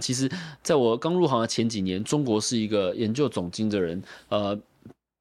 [0.00, 0.30] 其实
[0.62, 4.58] 在我刚入行的前几年，中国是一个研究总经的人，呃。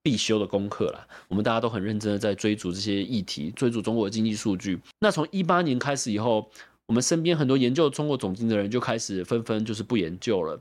[0.04, 4.80] 必修的功课啦，我们大家都很认真的在追逐这些议题，追逐中国的经济数据。
[5.00, 6.50] 那从一八年开始以后，
[6.86, 10.58] 我们身边很多研究中国总经的人就开始纷纷就是不研究了。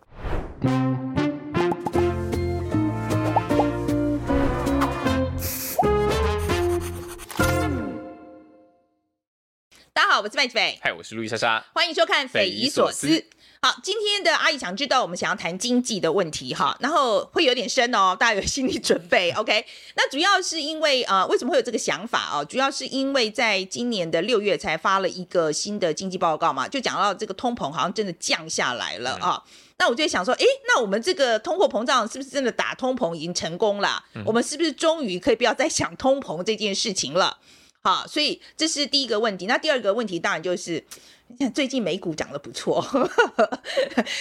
[9.92, 13.06] 大家好，我是麦子斐，嗨，我是路易莎莎，欢迎收看《匪夷所思》。
[13.62, 19.32] 好，今天的阿姨想知道，我们想要谈经济的问题哈，然后会有点深哦，大家有心理准备。
[19.36, 19.64] OK，
[19.96, 22.44] 那主要是因为呃，为什么会有这个想法哦？
[22.44, 29.42] 主要是因为在今年的六月才发了一个新的经济报告嘛，就讲到这个通膨好像真的降下来了啊。
[29.46, 34.04] 嗯、那我就想说，诶，那我们这个通货膨胀是不是真的打通膨已经成功了？
[34.14, 37.38] 嗯、我们是不是终于可以不要再想通膨这件事情了？
[37.82, 39.46] 好，所以这是第一个问题。
[39.46, 40.84] 那第二个问题当然就是。
[41.52, 42.82] 最近美股涨得不错，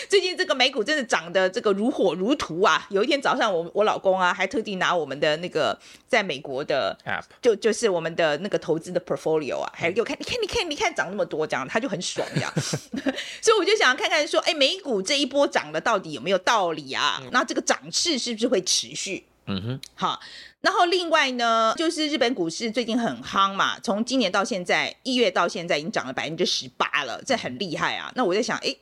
[0.09, 2.85] 最近这个美股真的涨得这个如火如荼啊！
[2.89, 12.51] 有一天早上我，我我老公啊还特地拿我们的那个在美国的 app，就就是我们的那个投资的 portfolio 啊，还给我看，你看你看你看涨那么多，这样他就很爽这样。
[13.41, 17.21] 所以我就想看看说，哎，美股这一波涨的到底有没有道理啊？
[17.31, 19.25] 那这个涨势是不是会持续？
[19.47, 20.19] 嗯哼，好。
[20.61, 28.11] 然后另外呢，就是日本股市最近很夯嘛，从今年到现在一月到现在已经涨了百分之十八了，这很厉害啊。
[28.15, 28.75] 那我在想，哎，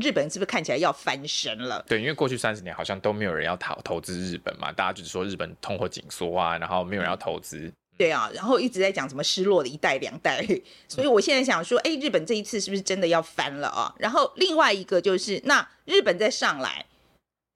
[0.00, 1.82] 日本是不是看起来要翻身了？
[1.88, 7.72] 对，因为过去三十年好像都没有人要投投资日本嘛，大家就是说日本通货紧缩啊，然后没有人要投资。
[7.96, 10.46] 对啊，然后一直在讲什么失落的一代两代，
[10.86, 13.92] 所以我现在想说，哎，日本这一次是不是真的要翻了啊？
[13.98, 16.86] 然后另外一个就是，那日本再上来，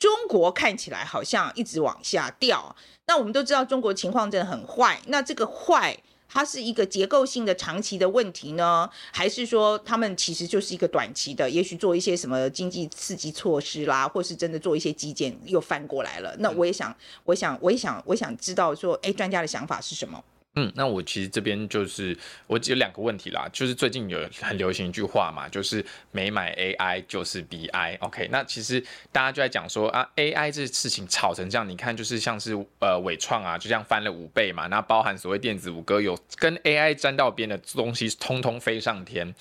[0.03, 2.75] 中国看起来好像一直往下掉。
[3.07, 5.97] 那我们都知道中国情况真的很坏，那这个坏
[6.29, 16.35] 它是一个结构性的长期的问题呢，还是说他们其实就是一个短期的，也许做一些什么经济刺激措施啦，或是真的做一些基建又翻过来了？
[16.41, 20.21] 那我也想，我想，我也想，我想知道说，哎，专家的想法是什么？
[20.55, 22.15] 嗯，那我其实这边就是
[22.47, 27.97] 我有两个问题啦，就是最近有很流行一句话嘛，就是没买 AI 就是 BI。
[28.01, 28.79] OK，那其实
[29.11, 39.35] 大家就在讲说啊，AI 这事情炒成这样，你看就是像是呃伪创啊，就这样翻了五倍嘛，那包含所谓电子五哥有跟 AI 沾到边的东西，通通飞上天。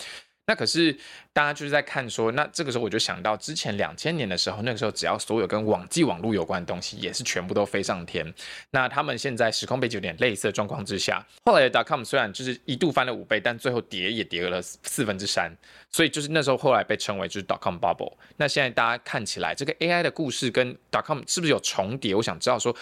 [0.48, 0.92] 那可是
[1.32, 8.34] 大家就是在看说，那这个时候我就想到之前两千年的时候，那个时候只要所有跟网际网络有关的东西，也是全部都飞上天。
[8.72, 15.56] 那他们现在时空背景有点类似的状况之下，后来的 dot com 虽然就是一度翻了五倍，但最后跌也跌了四分之三，
[15.90, 18.14] 所以就是那时候后来被称为就是 dot com bubble。
[18.38, 22.14] 那现在大家看起来这个 AI 的故事跟 dot com 是不是有重叠？
[22.16, 22.76] 我想知道说。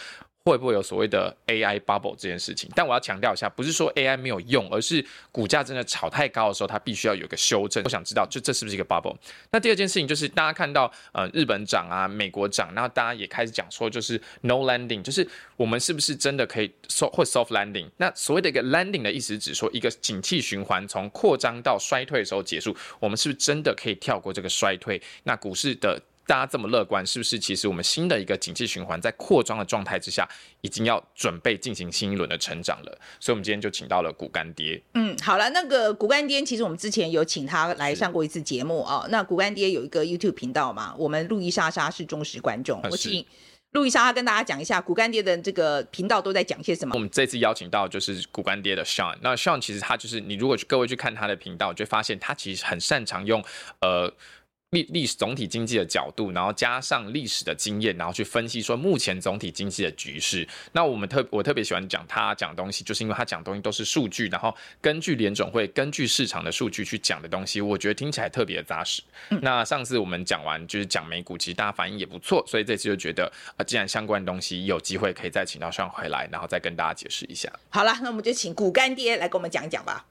[0.50, 2.70] 会不会有所谓的 AI bubble 这件事情？
[2.76, 7.84] 但我要强调一下，不是说 AI 没有用，而是股价真的炒太高的时候，它必须要有个修正。
[7.84, 9.16] 我想知道，就这是不是一个 bubble？
[9.52, 17.88] 那第二件事情就是，大家看到呃日本涨啊，美国涨，然后大家也开始讲说，就是 no landing，就是我们是不是真的可以 so 或 soft landing？
[17.98, 25.02] 那所谓的一个 landing 的意思，指说一个景气循环从扩张到衰退的时候结束，我们是不是真的可以跳过这个衰退？
[25.24, 26.02] 那股市的。
[26.30, 27.40] 大家这么乐观，是不是？
[27.40, 30.30] 其实我们新的一个景气循环在扩张的状态之下，
[30.62, 33.00] 已经要准备进行新一轮的成长了。
[33.20, 34.80] 所以，我们今天就请到了股干爹。
[34.94, 39.08] 嗯，好了，那个股干爹，其实我们之前有请他来上过一次节目啊、哦。
[39.10, 40.94] 那股干爹有一个 YouTube 频道嘛？
[41.00, 43.26] 我们路易莎莎是忠实观众，我请
[43.72, 46.94] 路易莎莎跟大家讲一下股干爹的这个频道都在讲些什么。
[46.94, 53.44] 我们这次邀请到就是股干爹的 Sean，那 Sean 其实他就是你如果去各位去看他的频道，就会发现他其实很擅长用
[53.82, 54.14] 呃。
[54.72, 60.48] 历历史总体经济的角度，然后加上历史的经验，然后去分析说目前总体经济的局势。
[60.74, 69.02] 那我们特我特别喜欢讲他讲东西，就是因为他讲东西都是数据，然后根据联总会、根据市场的数据去讲的东西，我觉得听起来特别的扎实。
[69.30, 77.52] 嗯、那上次我们讲完就是讲美股，其实大家反应也不错，所以这次就觉得啊、呃，既然相关的东西有机会可以再请到上回来，然后再跟大家解释一下。
[77.70, 80.06] 好了，那我们就请股干爹来跟我们讲一讲吧。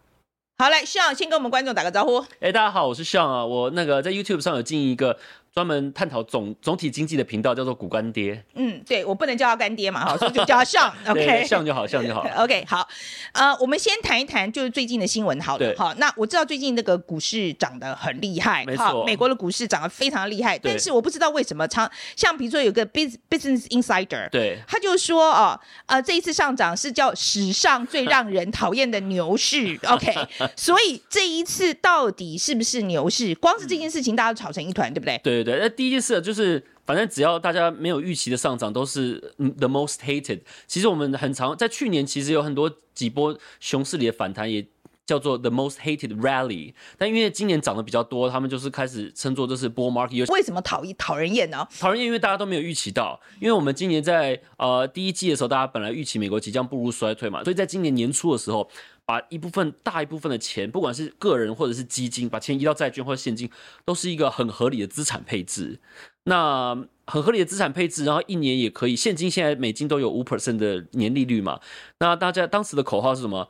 [0.60, 2.18] 好，来，Sean 先跟我们观众打个招呼。
[2.40, 5.16] 哎，大家好，我是 Sean 啊，我那个在 YouTube 上有进一个。
[5.54, 8.42] 专门探讨总总体经济的频道叫做股干爹。
[8.54, 10.94] 嗯，对，我不能叫他干爹嘛，好， 所以就叫他上。
[11.08, 12.26] OK，上就好，上就好。
[12.38, 12.86] OK，好，
[13.32, 29.78] 呃，我们先谈一谈就是最近的新闻，好了，好，那我知道最近那个股市涨得很厉害，没错，美国的股市涨得非常厉害，但是我不知道为什么，常像比如说有个 Business Insider，对，他就说哦，呃，这一次上涨是叫史上最让人讨厌的牛市。
[29.86, 30.14] OK，
[30.54, 33.34] 所以这一次到底是不是牛市？
[33.36, 35.18] 光是这件事情大家都吵成一团，对不对？
[35.18, 35.37] 对。
[35.42, 40.40] 对对，那第一件事就是，反正只要大家没有预期的上涨，都是 the most hated。
[40.66, 44.66] 其实我们很常在去年，其实有很多几波熊市里的反弹，也
[45.06, 50.30] 叫做 The Most Hated Rally，但因为今年涨得比较多，他们就是开始称作这是 Bull Market。
[50.30, 51.66] 为什么讨厌讨人厌呢？
[51.80, 58.68] 讨人厌，因为大家都没有预期到，因为我们今年在呃第一季的时候，大家本来预期美国即将步入衰退嘛，所以在今年年初的时候，
[59.08, 63.50] 把一部分大一部分的钱，不管是个人或者是基金，把钱移到债券或者现金，
[63.86, 65.80] 都是一个很合理的资产配置。
[66.24, 66.76] 那
[67.06, 71.58] 很合理的资产配置，然后一年也可以，现金现在美金都有五 percent 的年利率嘛。
[72.00, 73.48] 那大家当时的口号是什么？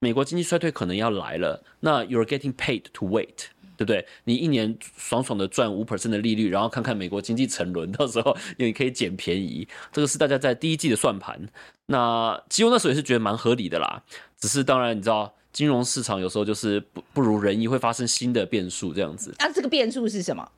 [0.00, 3.46] 美国经济衰退可能要来了，那 you're getting paid to wait，
[3.78, 4.04] 对不对？
[4.24, 9.66] 你一年爽爽的赚五 percent 的利率，然后看看美国经济沉沦， 到时候你可以捡便宜。
[9.92, 11.40] 这个是大家在第一季的算盘。
[11.86, 14.02] 那其实我那时候也是觉得蛮合理的啦，
[14.38, 19.32] 只是当然你知道，金融市场有时候就是不不如人意，会发生新的变数这样子。
[19.38, 20.50] 那、啊、这个变数是什么？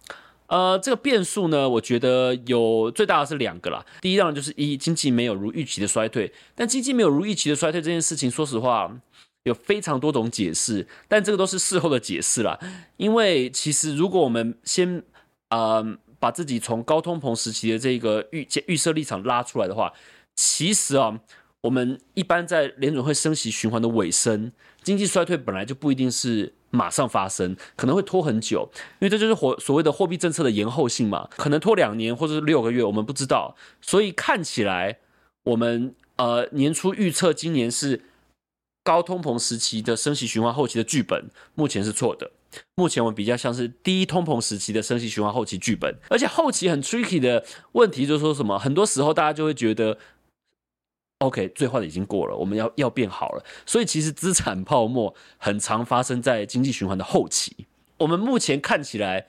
[0.49, 3.87] 呃，这个变数呢，我觉得有最大的是两个啦。
[4.01, 8.91] 第一当然就是一经济没有如预期的衰退，但经济没有如预期的衰退这件事情，说实话。
[9.45, 12.59] 有非常多种解释，但这个都是事后的解释啦。
[12.99, 15.03] 因为其实如果我们先
[15.49, 19.95] 呃把自己从高通膨时期的这个预预设立场拉出来的话，
[20.37, 21.19] 其实啊，
[21.63, 24.53] 我们一般在联准会升息循环的尾声，
[24.83, 33.57] 经济衰退本来就不一定是马上发生，可能会拖很久，因为这就是所所谓的货币政策的延后性嘛，可能拖两年或者是六个月，我们不知道。
[33.81, 34.99] 所以看起来
[35.45, 38.03] 我们呃年初预测今年是。
[38.83, 42.31] 高通膨时期的升息循环后期的剧本目前是错的，
[42.77, 49.99] 目前我们比较像是低通膨时期的升息循环后期剧本，而且后期很 tricky 的问题就是说什么，很多时候大家就会觉得
[51.19, 57.67] ，OK，最坏的已经过了，我们要要变好了，所以其实资产泡沫很常发生在经济循环的后期。
[57.99, 59.27] 我们目前看起来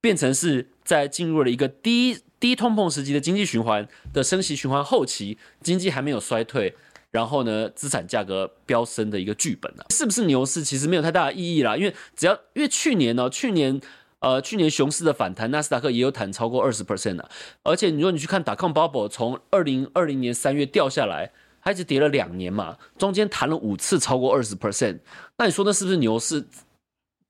[0.00, 6.74] 变成是在进入了一个低低通膨时期的经济循环的升息循环后期，经济还没有衰退。
[7.14, 10.64] 然后呢，资产价格飙升的一个剧本呢、啊，是不是牛市？
[10.64, 13.80] 其实没有太大的意义啦，因为只要因为去年呢、哦，去年
[14.18, 17.30] 呃去年熊市的反弹，纳斯达克也有弹超过二十 percent 啊。
[17.62, 21.30] 而且你说你去看 dot-com bubble，从二零二零年三月掉下来，
[21.62, 24.98] 它一直跌了两年嘛，中间弹了五次超过二十 percent。
[25.38, 26.44] 那你说那是不是牛市？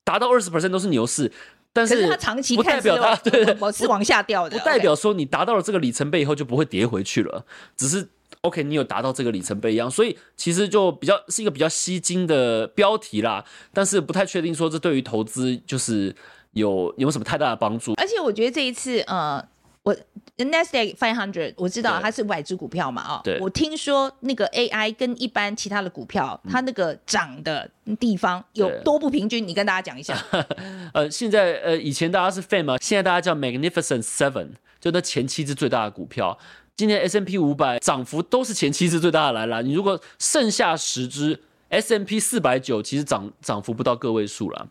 [0.03, 1.31] 达到二十 percent 都是牛市，
[1.71, 7.45] 但是它长期不代表它对对是往下掉的，不代表说你达到了这个里程碑以后就不会跌回去了，
[7.77, 8.09] 只是。
[8.45, 13.43] OK，你有达到这个里程碑一样，所以其实就比较是一个比较吸睛的标题啦，
[13.73, 16.15] 但是不太确定说这对于投资就是
[16.51, 17.93] 有有什么太大的帮助。
[17.93, 19.43] 而且我觉得这一次，呃，
[19.81, 19.95] 我
[20.37, 27.67] Nasdaq 500我知道它是五百只股票嘛，哦，对，我听说那个 AI 跟一般其他的股票，它那个涨的
[27.99, 30.15] 地方有多不平均，你跟大家讲一下。
[30.93, 34.49] 呃，现在呃以前大家是 FAM 嘛，现在大家叫 Magnificent Seven，
[34.79, 36.37] 就那前七只最大的股票。
[36.77, 41.39] 今年 S&P 五百涨幅都是前七只最大的来了，你如果剩下十只
[41.69, 44.67] S&P 四百九，其实涨涨幅不到个位数了，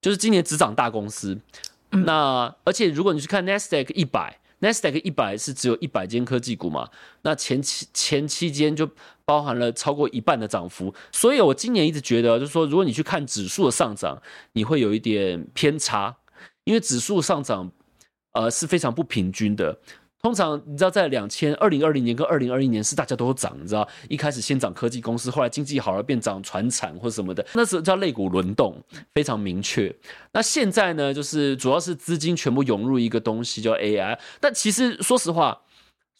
[0.00, 1.38] 就是今年只涨大公司。
[1.90, 6.88] 嗯、那而且如果你去看 Nasdaq 一百，Nasdaq 一百是只有一百间科技股嘛，
[7.20, 8.88] 那前期前期间就
[9.26, 14.22] 包含了超过一半的涨幅，所以我今年一直觉得，就是说如果你去看指数的上涨，
[14.54, 16.16] 你会有一点偏差，
[16.64, 17.70] 因为指数上涨
[18.32, 19.78] 呃是非常不平均的。
[20.22, 28.80] 通常你知道，在两千二零二零年跟二零二一年是大家都涨，你知道，一开始先涨科技公司，后来经济好了变涨传产或什么的，那时候叫类股轮动，
[29.12, 29.92] 非常明确。
[30.32, 35.62] 那现在呢，就是主要是资金全部涌入一个东西叫 AI，但其实说实话，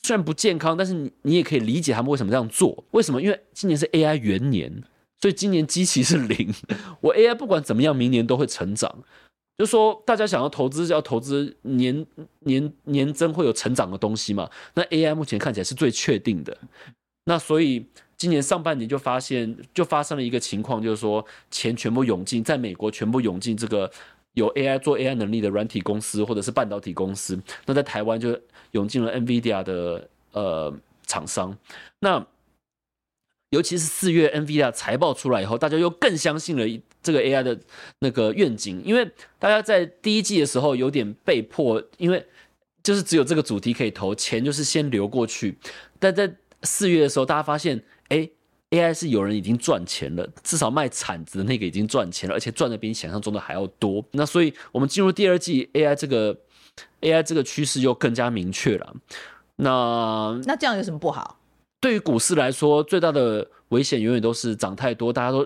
[0.03, 2.85] 虽然不健康，但是你你也可以理解他们为什么这样做。
[2.91, 3.23] 为什么？
[3.23, 4.83] 因为今年是 AI 元年，
[5.21, 6.53] 所以今年基期是零，
[7.03, 9.05] 我 AI 不管怎么样，明年都会成长。
[9.59, 12.07] 就是说，大家想要投资，要投资年
[12.41, 14.49] 年年增会有成长的东西嘛？
[14.75, 16.57] 那 AI 目前看起来是最确定的。
[17.25, 23.91] 那所以今年上半年就发现，就发生了一个情况，就是说钱全部涌进，在美国全部涌进这个
[24.35, 27.39] 有 AI 做 AI 能力的软体公司或者是半导体公司。
[27.67, 28.37] 那在台湾就
[28.73, 30.75] 涌进了 NVIDIA 的呃
[31.07, 31.57] 厂商。
[32.01, 32.27] 那
[33.53, 37.59] 尤其是四月 NVIDIA 财报出来以后，大家又更相信了这个 AI 的
[37.99, 39.07] 那个愿景，因为
[39.39, 42.27] 大家在第一季的时候有点被迫，因为
[42.83, 45.59] 就是只有这个主题可以投钱，就是先流过去。
[45.99, 48.27] 但在四月的时候，大家发现，哎
[48.71, 54.03] ，AI 是有人已经赚钱了，至少卖铲子的那个已经赚钱了，而且赚的比你想象中的还要多。
[54.13, 56.35] 那所以我们进入第二季，AI 这个
[57.03, 58.97] AI 这个趋势又更加明确了。
[59.57, 61.39] 那那这样有什么不好？
[61.83, 65.45] 对于股市来说，最大的危险永远都是涨太多，大家都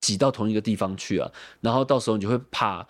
[0.00, 1.30] 挤到同一个地方去啊，
[1.60, 2.84] 然后到时候你就会怕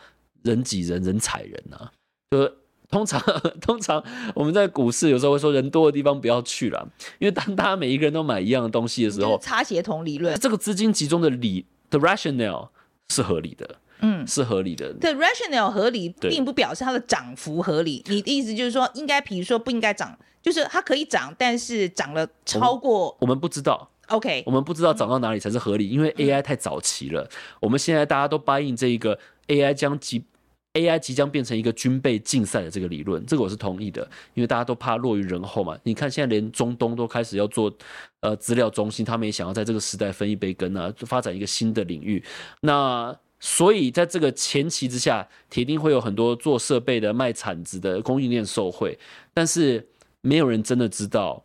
[0.45, 1.91] 人挤人，人踩人啊。
[2.31, 2.51] 就
[2.89, 3.21] 通常
[3.61, 4.03] 通常
[4.33, 6.89] 我们在股市有时候会说，人多的地方不要去了，
[7.19, 12.69] 因为当大家每一个人都买一样的东西的时候，擦鞋同理论，这个资金集中的理 The rationale
[13.09, 14.93] 是合理的，嗯，是合理的。
[14.95, 18.05] The rationale 合理，并不表示它的涨幅合理。
[18.09, 23.89] 你的意思就是说，应该，比如说不应该涨，就是它可以涨，但是涨了超过我，我们不知道。
[24.09, 27.27] OK，我们不知道涨到哪里才是合理，因为 AI 太早期了。
[27.61, 30.23] 我们现在大家都 buy in 这一个 AI 将即
[30.75, 34.03] AI 即将变成一个军备竞赛的这个理论，这个我是同意的，
[34.35, 35.79] 因为大家都怕落于人后嘛。
[35.85, 37.73] 你看现在连中东都开始要做
[38.21, 42.23] 呃资料中心，他们也想要在这个时代分一杯羹啊，发展一个新的领域。
[42.61, 48.97] 那所以在这个前期之下，铁定会有很多做设备的、卖铲子的供应链受惠，
[49.35, 49.87] 但是
[50.21, 51.45] 没有人真的知道。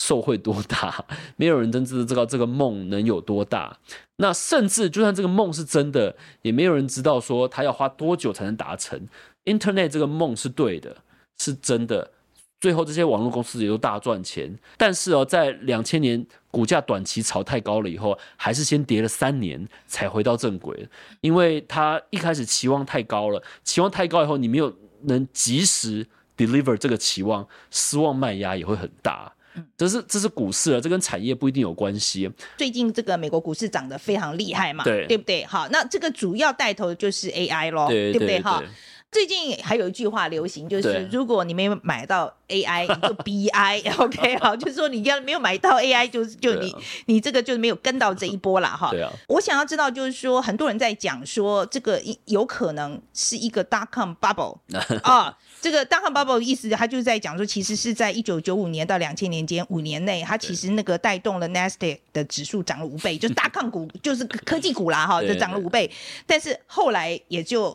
[0.00, 1.04] 受惠多大？
[1.34, 3.76] 没有人真正知道这个梦能有多大。
[4.18, 9.08] 那甚至就算这个梦是真的，也没有人知道说他要花多久才能达成。
[9.44, 10.98] Internet 这个梦是对的，
[11.38, 12.12] 是真的。
[12.60, 14.52] 最后这些网络公司也都大赚钱。
[14.76, 20.88] 但是哦，在两千年股价短期炒太高了以后，还是先跌了三年才回到正轨。
[21.20, 29.32] 因为他一开始期望太高了，期望太高以后，你没有能及时 deliver 这个期望，失望卖压也会很大。
[29.76, 32.30] 这是这是股市啊，这跟产业不一定有关系。
[32.56, 35.44] 最近这个美国股市涨得非常厉害嘛，对，对不对？
[35.44, 38.40] 好，那这个主要带头的就是 AI 咯，对，对不对？
[38.40, 38.62] 哈。
[39.10, 46.74] 最近还有一句话流行，就是如果你没有买到 AI，你就 BI，OK， 好，就是说你要没有买到 AI，就是就你
[47.06, 48.90] 你这个就是没有跟到这一波了哈。
[48.90, 49.10] 对啊。
[49.26, 54.58] 我想要知道，就是说很多人在讲说这个有可能是一个 dot com bubble
[55.02, 65.90] 啊，这个 dot com bubble 的意思，他就是在讲说，其实是在一九九五年到两千年间五年内，它其实那个带动了 Nasdaq 的指数涨了五倍，就是 dot com 股，就是科技股啦哈，就涨了五倍，
[66.26, 67.74] 但是后来也就。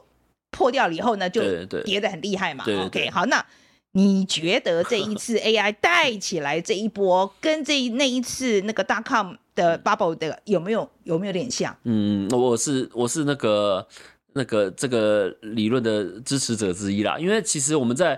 [0.53, 1.41] 破掉了以后呢，就
[1.83, 2.63] 跌得很厉害嘛。
[2.85, 3.45] OK，好，那
[3.91, 11.75] 你觉得这一次 AI 带起来这一波，跟这那一次那个 dot com 的 bubble 的有没有有没有点像？
[11.83, 13.85] 嗯，我是我是那个
[14.33, 18.17] 那个这个理论的支持者之一啦，因为其实我们在。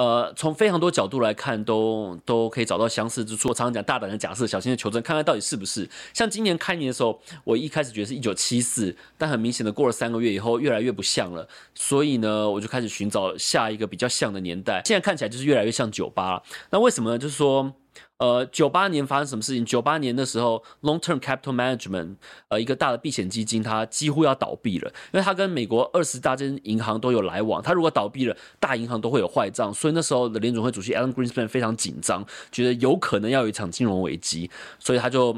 [0.00, 3.50] 呃，从非常多角度来看，都都可以找到相似之处。
[3.50, 5.86] 我常常讲大胆的假设，小心的求证，看看到底是不是。
[6.14, 11.46] 像今年开年的时候，我一开始觉得是一九七四，但很明显的过了三个月以后，越来越不像了。
[11.74, 14.80] 所以呢，我就开始寻找下一个比较像的年代。
[14.86, 16.42] 现在看起来就是越来越像九八。
[16.70, 17.18] 那为什么呢？
[17.18, 17.70] 就是说。
[18.20, 19.64] 呃，九八年发生什么事情？
[19.64, 22.16] 九八年的时候，Long Term Capital Management，
[22.48, 32.22] 呃，一个大的避险基金，它几乎要倒闭了，因为它跟美国二十大间银行都有来往，它如果倒闭了，大银行都会有坏账，所以那时候的联准会主席 Alan Greenspan 非常紧张，
[32.52, 35.34] 觉得有可能要有一场金融危机，所以他就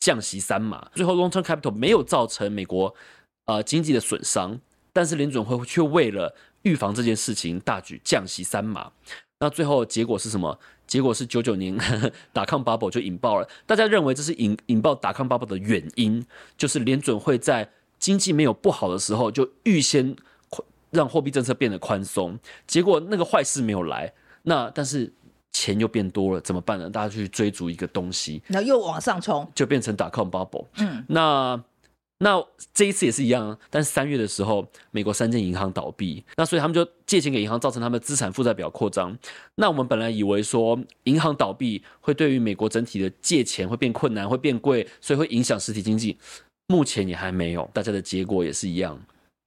[0.00, 0.90] 降息三码。
[0.96, 2.92] 最后 Long Term Capital 没有造成美国
[3.46, 4.58] 呃经济的损伤，
[4.92, 8.90] 但是联准会却为了预防这件事情，大举降息三码。
[9.38, 10.58] 那最后结果是什么？
[10.88, 11.78] 结果是九九年
[12.32, 13.48] 打康 bubble 就引爆了。
[13.66, 16.24] 大家认为这是引引爆打抗 bubble 的原因，
[16.56, 20.16] 就是联准会在经济没有不好的时候就预先
[20.90, 22.36] 让货币政策变得宽松。
[22.66, 25.12] 结果那个坏事没有来，那但是
[25.52, 26.90] 钱又变多了，怎么办呢？
[26.90, 30.66] 大家去追逐一个东西，然后又往上冲，就变成打康 bubble。
[30.78, 31.62] 嗯，那。
[32.20, 32.44] 那
[32.74, 39.16] 这一次也是一样，但是三月的时候，美国三间银行倒闭，那所以他们就借钱给银行，造成他们的资产负债表扩张。
[39.54, 46.18] 那我们本来以为说银行倒闭会对于美国整体的借钱会变困难，会变贵，所以会影响实体经济。
[46.66, 49.00] 目前也还没有，大家的结果也是一样，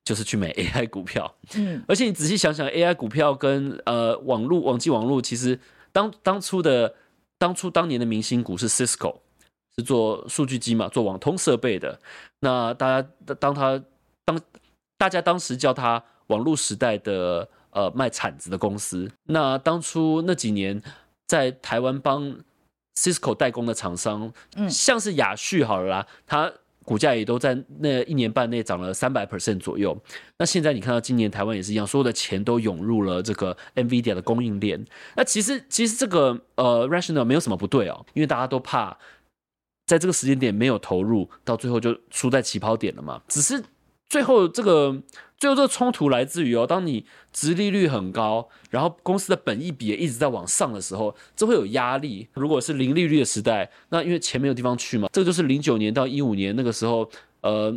[0.05, 1.35] 就是去买 AI 股票。
[1.55, 5.59] 嗯，而且你仔细想想，AI 股票跟呃网络、网际网络，其实
[5.91, 6.95] 当当初的
[7.37, 9.17] 当初当年的明星股是 Cisco。
[9.77, 11.99] 是做数据机嘛，做网通设备的。
[12.39, 13.07] 那大家
[13.39, 13.81] 当他
[14.25, 14.39] 当
[14.97, 19.09] 大家当时叫他网络时代的呃卖铲子的公司。
[19.23, 20.81] 那当初那几年
[21.27, 22.35] 在台湾帮
[22.95, 26.51] Cisco 代工的厂商，嗯，像是亚旭好了啦，它
[26.83, 29.97] 股价也都在那一年半内涨了三百 percent 左右。
[30.37, 34.85] 那现在你看到今年台湾也是一样，所有的钱都涌入了这个 NVIDIA 的供应链。
[35.15, 38.97] 那其实其实这个呃 rational 没有什么不对哦，因为大家都怕。
[39.91, 43.21] 在这个时间点没有投入，到最后就输在起跑点了嘛。
[43.27, 43.61] 只是
[44.07, 44.97] 最后这个
[45.37, 52.25] 最后这个冲突来自于哦，当你殖利率很高，然后公司的本益比也一直在往上的时候，这会有压力。
[52.35, 55.09] 如果是零利率的时代，那因为钱没有地方去嘛。
[55.11, 57.09] 这个就是零九年到一五年那个时候，
[57.41, 57.75] 呃。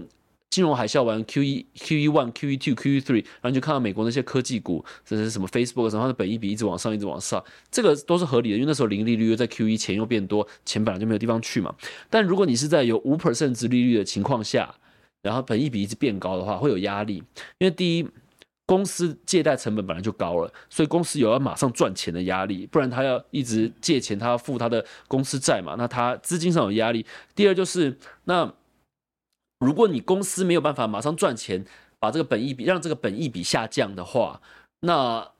[0.54, 7.42] 金融海啸完，Q 一 Q 一 one Q 一 two Q 一 three，然后你就看到美国那些科技股，这是什么 Facebook，然后它的本益比一直往上，一直往上，
[7.72, 11.74] 这个都是合理的，因为那时候零利率又在 Q 一钱又变多，钱本来就没有地方去嘛。
[12.08, 14.72] 但如果你是在有五 percent 殖利率的情况下，
[15.22, 17.16] 然后本益比一直变高的话，会有压力，
[17.58, 18.08] 因为第一，
[18.64, 27.04] 公司借贷成本本来就高了，所以公司有要马上赚钱的压力，不然他要一直借钱，他要付他的公司债嘛，那他资金上有压力。
[27.34, 28.54] 第二就是那。
[29.64, 31.64] 如果你公司没有办法马上赚钱，
[31.98, 34.40] 把这个本益比让这个本益比下降的话，
[34.80, 35.30] 那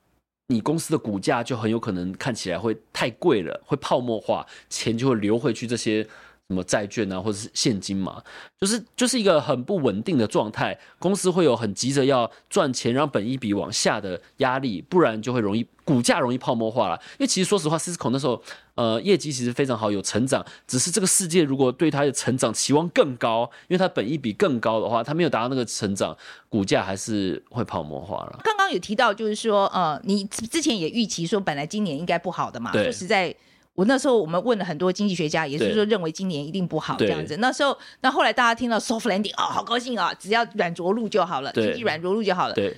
[0.48, 6.06] 你公司的股价就很有可能看起来会太贵了，会泡沫化，钱就会流回去这些。
[6.48, 8.22] 什么债券啊，或者是现金嘛，
[8.60, 10.78] 就是就是一个很不稳定的状态。
[10.98, 17.00] 公司会有很急着要赚钱，让本一比往下的压力，不然就会容易股价容易泡沫化了。
[17.12, 18.42] 因为其实说实话，Cisco 那时候
[18.74, 20.44] 呃业绩其实非常好，有成长。
[20.66, 26.14] 只是这个世界如果对它的成长期望更高，因为它本益比更高的话，它没有达到那个成长，
[26.50, 28.38] 股价还是会泡沫化了。
[28.44, 33.34] 刚刚有提到，就是说呃，你之前也预期说，本来今年应该不好的嘛，对说实在。
[33.74, 37.36] 我那时候我们问了很多经济学家，也是说认为今年一定不好这样子。
[37.38, 42.54] 那时候，那后来大家听到 soft landing，哦，好高兴啊、哦，只要软着陆就好了，经济软着陆就好了。
[42.54, 42.76] 对。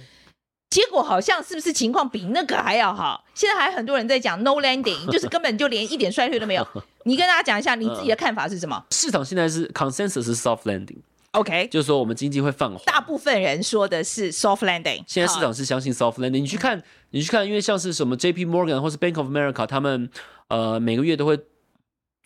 [0.69, 3.25] 结果好像是不是情况比那个还要好？
[3.35, 6.67] 现在还很多人在讲 no landing， 就是根本就连一点衰退都没有。
[7.05, 8.85] 你跟大家讲一下你自己的看法是什么？
[8.91, 10.99] 市场现在是 consensus 是 soft landing。
[11.33, 12.81] OK，就是说我们经济会放缓。
[12.87, 15.03] 大部分人说的是 soft landing。
[15.07, 16.41] 现在市场是相信 soft landing。
[16.41, 16.83] 你去看，
[17.17, 20.09] 你去看，因为像是什么 JP Morgan 或是 Bank of America，他们
[20.49, 21.39] 呃每个月都会。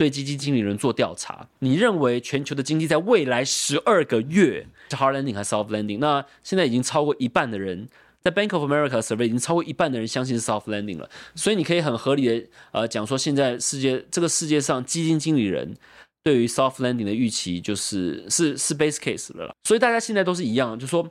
[0.01, 5.99] 对基金经理人做调查，你认为全球的经济在未来十二个月是 hard landing 还是 soft landing？
[5.99, 7.87] 那现在已经超过一半的人
[8.23, 15.77] 在 Bank of America survey 已经超过一半的人相信是 soft landing 了，所以你可以很合理的呃讲说，现在世界这个世界上基金经理人
[16.23, 21.07] 对于 soft landing 的预期就是是是 base case 了啦，所以大家现在都是一样，就说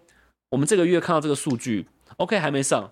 [0.50, 1.86] 我们这个月看到这个数据
[2.18, 2.92] ，OK 还没上。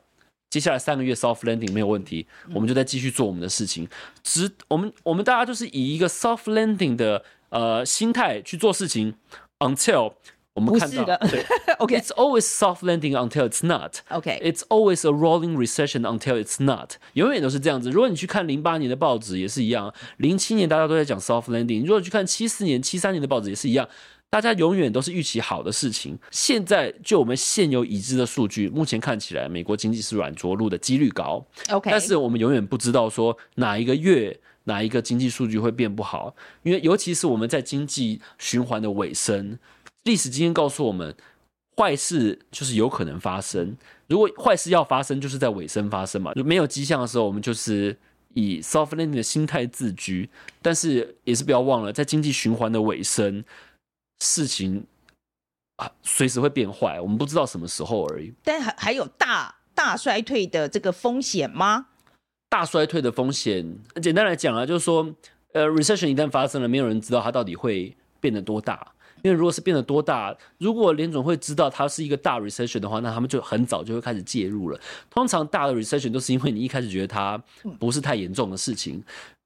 [0.50, 3.88] 接下来三个月 soft landing 没有问题，我们就再继续做我们的事情。
[4.24, 9.16] 只我们我们大家就是以一个 soft landing 的呃心态去做事情
[9.60, 10.14] ，until
[10.54, 11.46] 我们看到对
[11.80, 17.92] ，OK，it's always soft landing until it's not，OK，it's always a rolling recession until it's not，永远都是这样子。
[17.92, 23.88] 如果你去看零八年的报纸也是一样，零七年大家都在讲 soft landing，如果去看七四年、七三年的报纸也是一样。
[24.30, 26.18] 大家永远都是预期好的事情。
[26.32, 31.46] 现在就我们现有已知的数据，目前看起来美国经济是软着陆的几率高。
[31.70, 39.58] OK，但是我们永远不知道说哪一个月哪一个经济数据会变不好，因为尤其是我们在经济循环的尾声，
[40.04, 41.16] 历史经验告诉我们，
[41.78, 43.78] 坏事就是有可能发生。
[44.08, 46.34] 如果坏事要发生，就是在尾声发生嘛。
[46.36, 47.98] 没有迹象的时候，我们就是
[48.34, 50.30] 以 soft landing 的心态自居。
[50.62, 53.44] 但是也是不要忘了，在经济循环的尾声。
[54.20, 54.86] 事情
[55.78, 58.34] 啊，随时会变坏，我们不知道什么时候而已。
[58.44, 61.88] 但还还有大大衰退的这个风险吗？
[62.50, 65.14] 大衰退的风险，简单来讲啊，就是说，
[65.54, 68.94] 呃，recession 一旦发生了，没有人知道它到底会变得多大。
[69.24, 74.80] 因为如果是变得多大，如果联总会知道它是一个大 recession 的话，那他们就很早就会开始介入了。
[75.10, 77.38] 通常大的 recession 都是因为你一开始觉得它
[77.80, 79.04] 不是太严重的事情。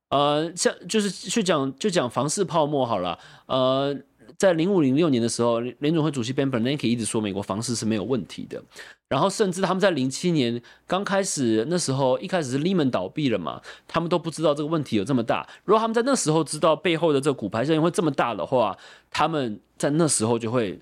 [0.10, 3.98] 呃，像就是去讲就讲房市泡沫好了，呃。
[4.42, 8.60] 在零五零六年的时候，联总会主席 Ben Bernanke 一直说美国房市是没有问题的，
[9.08, 15.48] 然后甚至他们在零七年刚开始那时候，一开始是 Lehman 倒闭了嘛，他们都不知道这个问题有这么大。
[15.64, 18.76] 如果他们在那时候知道背后的这个骨牌效应会这么大的话，
[19.12, 20.82] 他们在那时候就会。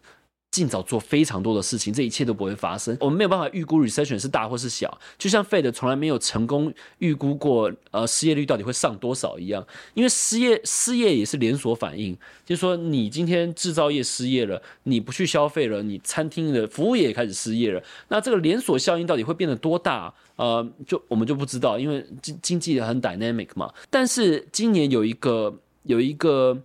[0.52, 2.98] 尽早做非常多的事情，这一切都不会发生。
[3.00, 9.66] 我们没有办法预估 recession 是大或是小，就像 Fed 从来没有成功预估过呃失业率到底会上多少一样。
[9.94, 17.82] 因为失业失业也是连锁反应，就是说你今天制造业失业了，你不去消费了，你餐厅的服务业也开始失业了。
[18.08, 20.12] 那这个连锁效应到底会变得多大？
[20.36, 23.72] 呃，就我们就不知道，因为经经济很 dynamic 嘛。
[23.92, 26.60] 但是今年有一个有一个。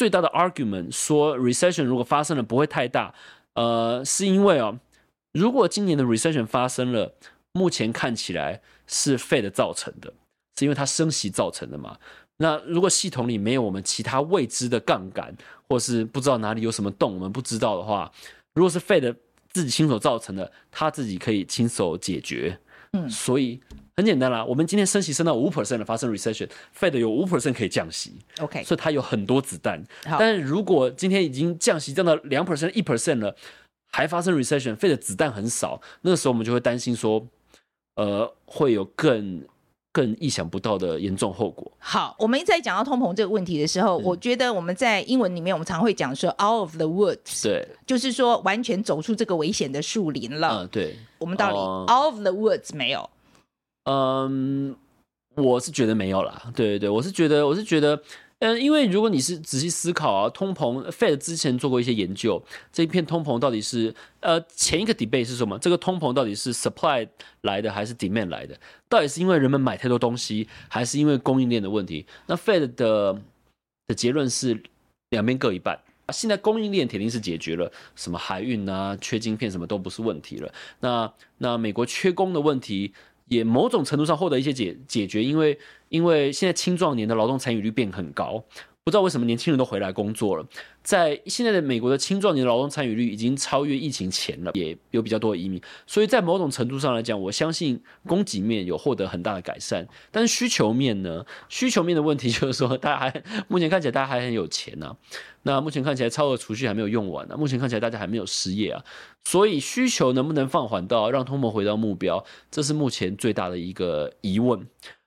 [0.00, 3.14] 最大的 argument 说 recession 如果发生了不会太大，
[3.52, 4.78] 呃，是因为哦，
[5.34, 7.12] 如果今年的 recession 发生了，
[7.52, 10.10] 目前看起来是 Fed 造成的，
[10.58, 11.98] 是因为它升息造成的嘛。
[12.38, 15.36] 那如果系统里没有我们其他未知的杠杆，
[15.68, 18.10] 或是不知道哪里有什么洞我们不知道的话，
[18.54, 19.14] 如果是 Fed
[19.52, 22.58] 自己亲手造成的，他自己可以亲手解决。
[22.92, 23.60] 嗯，所以
[24.00, 29.84] 很简单啦，我们今天升息升到五 percent 了，发生 recession，Fed 有五 percent 可以降息，OK，所以它有很多子弹。
[30.02, 33.36] 但是如果今天已经降息降到两 percent、一 percent 了，
[33.92, 37.26] 还发生 recession，Fed 的子弹很少，那个时候我们就会担心说，
[37.96, 39.44] 呃，会有更。
[39.92, 41.68] 更意想不到的严重后果。
[41.80, 50.60] 好，我们在讲到通膨这个问题的时候，嗯、我觉得我们在英文里面，我们常会讲说 “out of the woods”，对，就是说完全走出这个危险的树林了。
[50.62, 50.94] 嗯，对。
[51.18, 51.58] 我们到底
[51.92, 53.10] “out of the woods” 没有？
[53.90, 54.76] 嗯，
[55.34, 56.52] 我是觉得没有啦。
[56.54, 58.00] 对对对，我是觉得，我是觉得。
[58.42, 65.58] 嗯，因为如果你是仔细思考啊，通膨，Fed 之前做过一些研究，这一片通膨到底是呃前一个 debate 是什么？
[65.58, 67.06] 这个通膨到底是 supply
[67.42, 68.58] 来的还是 demand 来的？
[68.88, 72.06] 到底是因为人们买太多东西，还是因为供应链的问题？
[72.28, 73.20] 那 Fed 的
[73.88, 74.62] 的结论是
[75.10, 75.78] 两边各一半。
[76.10, 80.52] 现在供应链铁定是解决了，什么海运啊、缺晶片什么都不是问题了。
[80.80, 82.92] 那那美国缺工的问题
[83.30, 85.56] 也某种程度上获得一些解解决，因为
[85.88, 88.44] 因为现在青壮年的劳动参与率变很高。
[88.90, 90.44] 不知道为什么年轻人都回来工作了，
[90.82, 99.86] 在现在的美国的青壮年劳动参与率已经超越疫情前了，也有比较多的移民，所以在某种程度上来讲，我相信供给面有获得很大的改善。
[100.10, 101.24] 但是需求面呢？
[101.48, 104.96] 需求面的问题就是说，大家还目前看起来大家还很有钱呐、
[105.44, 108.82] 那目前看起来超额储蓄还没有用完呢、目前看起来大家还没有失业啊，
[109.22, 114.66] 所以需求能不能放缓到让通膨回到目标，这是目前最大的一个疑问。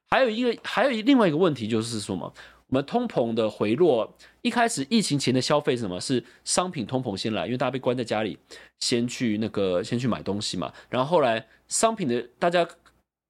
[0.09, 2.31] 还有一个，还有另外一个问题就是说嘛。
[2.73, 6.01] 我们通膨的回落，一开始疫情前的消费是什么？
[6.01, 8.35] 是商品通膨先来，因为大家被关在家里，
[8.79, 10.73] 先去那个先去买东西嘛。
[10.89, 12.67] 然后后来商品的大家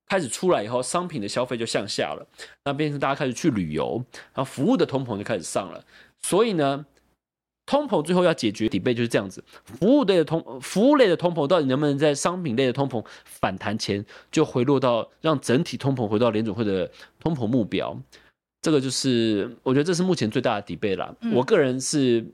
[0.08, 2.26] 开始出来以后，商品的消费就向下了，
[2.64, 4.02] 那变成大家开始去旅游，
[4.34, 5.84] 然后服务的通膨就开始上了。
[6.22, 6.86] 所以呢，
[7.66, 18.00] 通膨最后要解决底背就是这样子，服务类的通服务类的通膨到底能不能在商品类的通膨反弹前就回落到让整体通膨回到联总会的通膨目标？
[18.64, 21.14] 这个就是，我觉得这是目前最大的 debate 啦。
[21.20, 22.26] 嗯、我个人是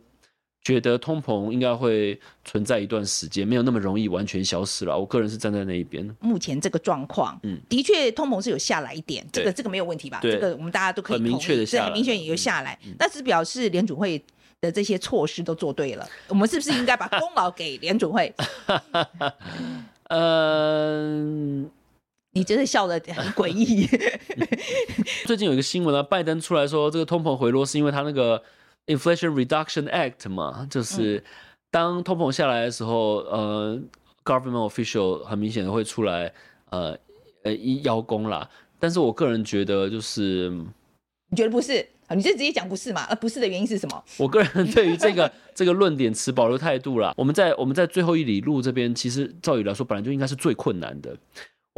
[0.62, 4.96] 觉得通膨应该会存在一段时间，没有那么容易完全消失了。
[4.96, 6.08] 我个人是站在那一边。
[6.20, 10.20] 目前这个状况，嗯，的确通膨是有下来一点，这个这个没有问题吧？
[10.22, 12.78] 这个我们大家都可以很明确的下来，很明确也有下来。
[12.96, 14.24] 但是表示联储会
[14.62, 18.32] 的这些措施都做对了，我们是不是应该把功劳给联准会？
[20.10, 21.68] 嗯。
[22.40, 23.86] 你真的笑得很诡异。
[25.28, 28.42] 最近有一个新闻啊，拜登出来说，这个通膨回落是因为他那个
[28.88, 31.22] Inflation Reduction Act 嘛，就是
[31.70, 33.78] 当通膨下来的时候，呃
[34.24, 36.32] ，government official 很明显的会出来，
[36.70, 36.98] 呃，
[37.44, 38.50] 呃，邀功啦。
[38.80, 40.50] 但是我个人觉得，就是
[41.30, 41.86] 你觉得不是？
[42.16, 43.04] 你就直接讲不是嘛？
[43.10, 44.04] 而不是的原因是什么？
[44.18, 47.14] 我个人对于这个 这个论点持保留态度啦。
[47.18, 51.18] 我们在我们在最后一里路这边，其实照理来说，本来就应该是最困难的。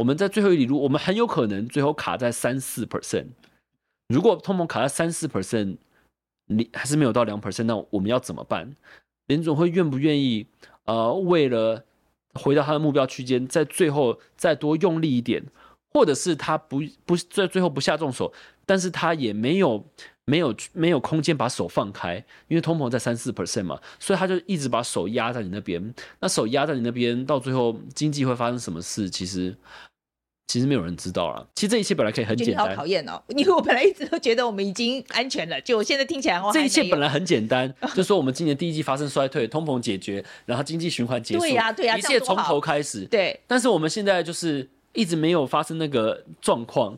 [0.01, 3.27] 我们在最后一里路，我们很有可能最后卡在三四 percent。
[4.07, 5.77] 如果通膨卡在三四 percent，
[6.47, 8.75] 你还是没有到两 percent，那我们要怎么办？
[9.27, 10.47] 联总会愿不愿意？
[10.85, 11.85] 呃，为了
[12.33, 15.45] 回到他的目标区间，在最后再多用力一点，
[15.93, 18.33] 或者是他不不在最后不下重手，
[18.65, 19.85] 但是他也没有
[20.25, 22.15] 没有没有空间把手放开，
[22.47, 25.93] 因为通膨在三四 percent 嘛，所以他就一直把手压在你那边。
[26.19, 29.07] 那手压在你那边，到最后经济会发生什么事？
[29.07, 29.55] 其实。
[30.51, 31.47] 其实没有人知道了。
[31.55, 32.67] 其实这一切本来可以很简单。
[32.67, 33.23] 好讨厌哦！
[33.37, 43.05] 因为我本来一直都觉得我们已经安全了，就我现在听起来，这一切本来很简单， 就说我们今年第一季发生衰退，通膨解决，然后经济循环结束，对呀对呀，一切从头开始。
[43.05, 43.39] 对。
[43.47, 46.97] 但是我们现在就是一直没有发生那个状况，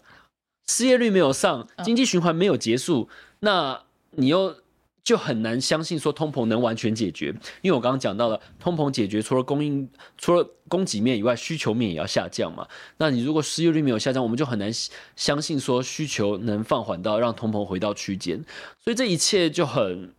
[0.68, 3.08] 失业率没有上，经济循环没有结束，
[3.42, 3.80] 那
[4.14, 4.56] 你又。
[5.04, 7.28] 就很难相信说通膨能完全解决，
[7.62, 12.66] 因为我刚刚讲到了通膨解决，除了供应、除了供给面以外，需求面也要下降嘛。
[12.98, 14.72] 那你如果失业率没有下降，我们就很难
[15.18, 18.42] 相信说需求能放缓到让通膨回到区间。
[18.80, 20.14] 所以这一切就很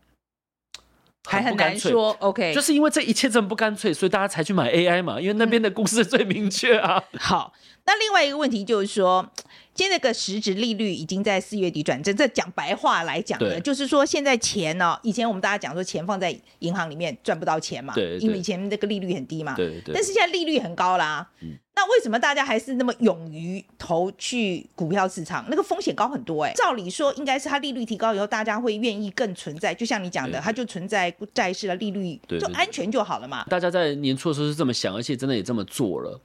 [1.25, 2.15] 还很难说。
[2.21, 7.03] OK，就是因为这一切这么不干脆，所以大家才去买 AI 嘛，因为那边的故事最明确啊。
[7.19, 7.55] 好，
[7.87, 9.33] 那另外一个问题就是说。
[9.75, 25.45] 现在这个实质利率已经在四月底转正，这讲白话来讲呢，就是说现在钱呢、哦，以前我们大家讲说钱放在银行里面赚不到钱嘛，对，因为以前那个利率很低嘛，对，但是现在利率很高啦，嗯，那为什么大家还是那么勇于投去股票市场？
[25.49, 33.45] 那个风险高很多哎，照理说应该是它利率提高以后，大家会愿意更存在，就像你讲的，它就存在债市的利率就安全就好了嘛。
[33.51, 36.21] 大家在年初的时候是这么想，而且真的也这么做了。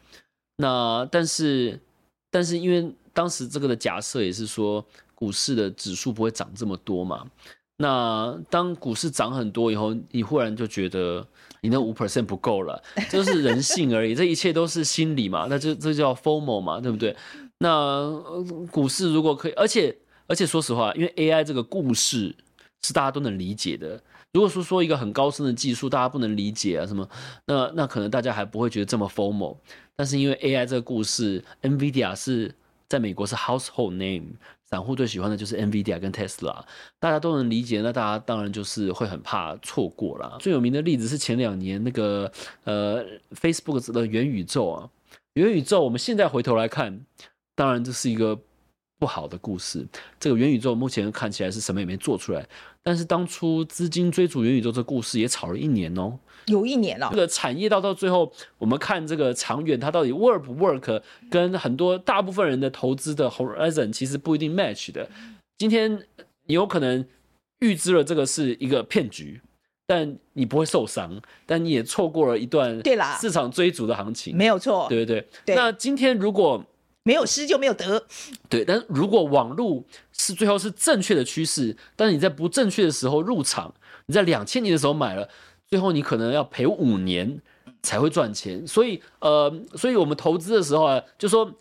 [0.57, 1.79] 那但是
[2.29, 2.93] 但是因为。
[3.19, 7.25] 当时这个的假设也是说，股市的指数不会涨这么多嘛。
[7.75, 11.27] 那当股市涨很多以后，你忽然就觉得
[11.59, 14.15] 你那五 percent 不够了，这是人性而已。
[14.15, 17.13] 这一切都是心理嘛，那就这叫 FOMO 嘛，对不对？
[17.57, 18.09] 那
[18.71, 19.93] 股市如果可以，而且
[20.25, 22.33] 而且说实话，因为 AI 这个故事
[22.81, 24.01] 是大家都能理解的。
[24.31, 27.05] 如果说说一个很高深的技术，大家不能理解啊什么，
[27.45, 29.57] 那那可能大家还不会觉得这么 FOMO。
[29.97, 32.55] 但是因为 AI 这个故事，NVIDIA 是。
[32.89, 34.33] 在美国是 household name，
[34.65, 36.63] 散户最喜欢的就是 NVIDIA 跟 Tesla，
[36.99, 37.81] 大家都能理解。
[37.81, 40.37] 那大家当然就是会很怕错过啦。
[40.39, 42.31] 最有名的例子是前两年那个
[42.63, 44.89] 呃 Facebook 的元宇宙啊，
[45.33, 46.99] 元宇宙我们现在回头来看，
[47.55, 48.37] 当然这是一个
[48.97, 49.87] 不好的故事。
[50.19, 52.43] 这个元宇宙目前看起来是什么也没做出来，
[52.81, 56.17] 但是当初资金追逐元宇宙这故事也炒了一年哦。
[56.49, 65.07] 有一年了，这个产业到到最后，我们看这个长远，它到底 work 不 work，跟很多大部分人的投资的 horizon 其实不一定 match 的。
[65.57, 66.05] 今天
[66.47, 67.05] 你有可能
[67.59, 69.41] 预知了这个是一个骗局，
[69.85, 75.55] 但你不会受伤，但你也错过了一段对啦市场追逐的行情，没有错，对对对。
[75.55, 76.63] 那今天如果
[77.03, 78.05] 没有失就没有得，
[78.47, 78.63] 对。
[78.63, 79.83] 但如果网络
[80.13, 83.73] 是最后是正确的趋势，但是你在不正确的时候入场，
[84.05, 85.27] 你在两千年的时候买了，
[85.71, 87.41] 最后你可能要赔五年
[87.81, 88.65] 才会赚钱。
[88.67, 91.51] 所以呃，所以我们投资的时候啊，就说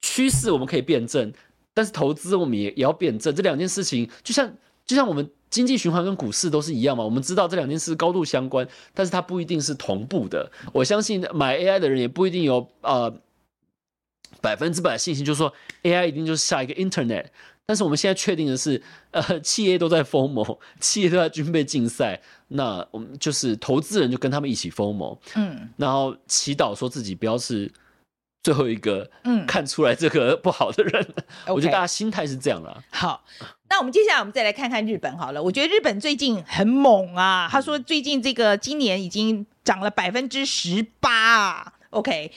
[0.00, 1.32] 趋势我们可以辩证，
[1.74, 3.34] 但是投资我们也也要辩证。
[3.34, 4.52] 这两件事情就像
[4.86, 10.50] 就像我们经济循环跟股市都是一样嘛，我们知道这两件事高度相关，但是它不一定是同步的。
[10.72, 13.14] 我相信买 AI 的人也不一定有呃。
[14.40, 17.26] 百分之百的信心，就是说 AI 一定就是下一个 Internet。
[17.66, 27.70] 但是我们现在确定的是， 呃，企业都在 FOMO， 企业都在军备竞赛，那我们就是投资人就跟他们一起 FOMO，嗯，然后祈祷说自己不要是
[28.42, 31.06] 最后一个，嗯，看出来这个不好的人。
[31.46, 32.82] 嗯、我觉得大家心态是这样啦。
[32.90, 33.24] 好，
[33.68, 35.40] 那我们接下来我们再来看看日本好了。
[35.40, 42.32] 我觉得日本最近很猛啊，他说最近这个今年已经涨了百分之十八啊，OK。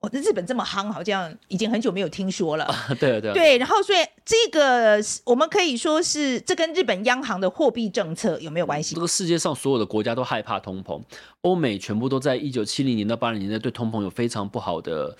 [0.00, 2.64] 我的日本这么夯，好像已经很久没有听说了。
[2.72, 3.34] 啊、对啊，对啊。
[3.34, 8.94] 对，然后所以这个我们可以说是这跟日本央行的货币政策有没有关系？
[8.94, 11.02] 这个世界上所有的国家都害怕通膨，
[11.42, 15.14] 欧美全部都在一九七零年到八零年代对通膨有非常不好的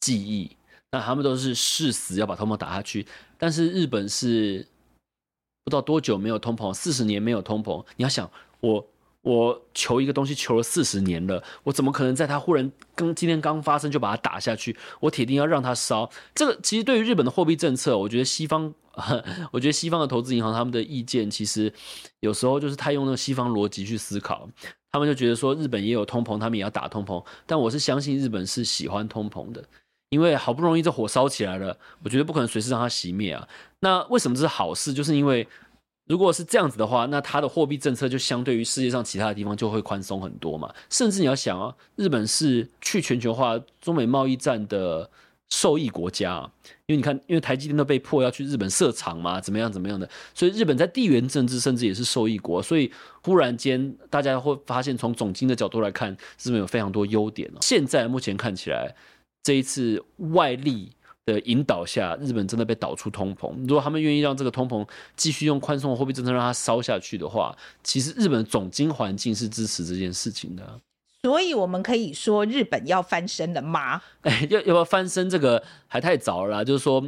[0.00, 0.50] 记忆，
[0.90, 3.06] 那他们都是誓死要把通膨打下去。
[3.38, 4.66] 但是日本是
[5.62, 7.84] 不知道多久没有通膨，四十年没有通膨。
[7.96, 8.28] 你要想
[8.58, 8.84] 我。
[9.22, 14.74] 我求一个东西求了四十年了，我怎么可能在它忽然刚今天刚发生就把它打下去？
[15.00, 16.08] 我铁定要让它烧。
[16.34, 18.72] 这个其实对于日本的货币政策，我觉得西方，
[19.50, 21.70] 我觉得西方的投资银行他们的意见其实
[22.20, 24.48] 有时候就是他用那个西方逻辑去思考，
[24.92, 27.22] 他们就觉得说日本也有通膨，他们也要打通膨。
[27.44, 29.62] 但我是相信日本是喜欢通膨的，
[30.10, 33.46] 因为好不容易这火烧起来了，我觉得不可能随时让它熄灭啊。
[33.80, 34.94] 那为什么这是好事？
[34.94, 35.46] 就是因为。
[36.08, 40.74] 如果是这样子的话，那它的货币政策就相对于世界上其他的地方就会宽松很多嘛。
[40.88, 45.10] 甚至你要想啊，日本是去全球化中美贸易战的
[45.50, 46.52] 受益国家啊，
[46.86, 52.62] 因为你看，因为台积电都被迫要去日本设厂嘛，怎么样怎么样的，所以日本在地缘政治甚至也是受益国。
[52.62, 52.90] 所以
[53.22, 56.10] 忽然间大家会发现，从总经的角度来看，
[56.42, 57.50] 日本有非常多优点。
[57.60, 58.94] 现在目前看起来，
[59.42, 60.90] 这一次外力。
[61.32, 63.52] 的引导下，日本真的被导出通膨。
[63.68, 64.86] 如果他们愿意让这个通膨
[65.16, 70.80] 继续用宽松的货币政策让它烧下去的话，其实日本总经环境是支持这件事情的。
[71.22, 74.00] 所以，我们可以说日本要翻身了吗？
[74.22, 75.28] 哎，要要不要翻身？
[75.28, 76.64] 这个还太早了啦。
[76.64, 77.04] 就是说，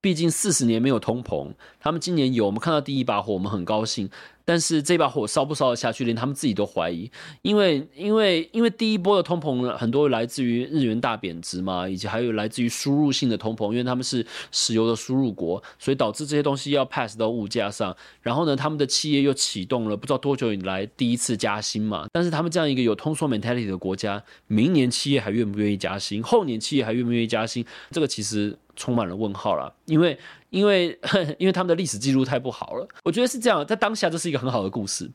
[0.00, 4.08] 毕竟四十年没有通膨，他们今年有，我们看到第一把火，我们很高兴。
[4.42, 7.08] 但是这把火烧不烧得下去，连他们自己都怀疑，
[7.42, 17.96] 因为因为因为第一波的通膨很多来自于日元大贬值嘛，以及还有来自于输入性的通膨，因为他们是石油的输入国，所以导致这些东西要 pass 到物价上。
[18.22, 22.06] 然后呢，他们的企业又启动了不知道多久以来第一次加薪嘛。
[22.10, 26.20] 但是他们这样一个有通缩 mentality 的国家，明年企业还愿不愿意加薪？
[26.24, 27.64] 后年企业还愿不愿意加薪？
[27.92, 30.18] 这个其实充满了问号了，因为。
[30.50, 30.98] 因为
[31.38, 35.08] 因为他们的历史记录太不好了，我觉得是这样，在当下这是一个很好的故事，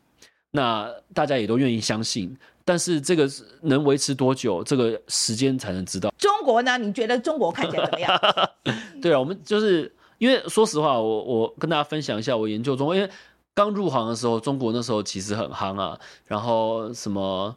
[0.51, 3.29] 那大家也都愿意相信，但是这个
[3.63, 6.09] 能维持多久，这个时间才能知道。
[6.17, 6.77] 中国呢？
[6.77, 8.17] 你觉得中国看起来怎么样？
[9.03, 13.09] 对啊，我们就是因为说实话，我我跟大家分享一下我研究中国，因为
[13.53, 17.53] 刚入行的时候，中国那时候其实很夯啊，然后什么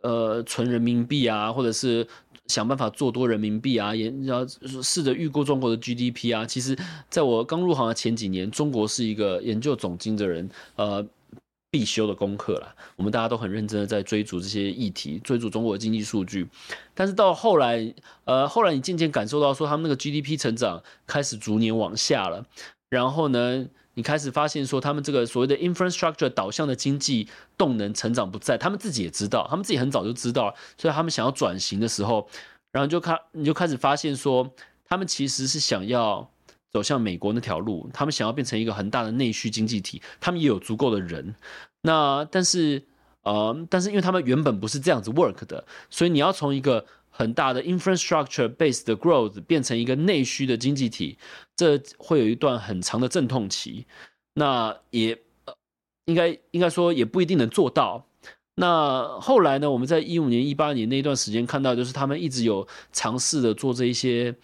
[0.00, 2.04] 呃存人民币啊，或者是。
[2.50, 4.46] 想办法做多人民币啊，也要
[4.82, 6.44] 试着预估中国的 GDP 啊。
[6.44, 6.76] 其实，
[7.08, 11.06] 在我刚入行的前几年，中国是一个研究总经的人呃
[11.70, 12.74] 必修的功课啦。
[12.96, 16.46] 我们大家都很认真的在追逐这些议题，追逐中国的经济数据。
[16.92, 22.44] 但是到后来，呃，后来你渐渐感受到说，他们那个 GDP 成长开始逐年往下了。
[22.90, 23.64] 然后呢，
[24.00, 32.26] 你开始发现说，他们这个所谓的 infrastructure 导向的经济动能成长不在，他们自己也知道，他们自己很早就知道，所以他们想要转型的时候，
[32.72, 34.50] 然后就开你就开始发现说，
[34.88, 36.26] 他们其实是想要
[36.70, 41.34] 走向美国那条路，他们想要变成一个很大的内需经济体，他们也有足够的人，
[41.82, 42.82] 那但是
[43.20, 46.86] 呃，但是因为他们原本不是这样子 work 的，所以你要从一个
[47.20, 51.18] 很大的 infrastructure base 的 growth 变成一个内需的经济体，
[51.54, 53.86] 这会有一段很长的阵痛期。
[54.32, 55.20] 那也
[56.06, 58.06] 应该应该说也不一定能做到。
[58.54, 59.70] 那后来呢？
[59.70, 64.34] 我们在一五年、一八年那一段时间看到，就是他们一直有尝试的做这一些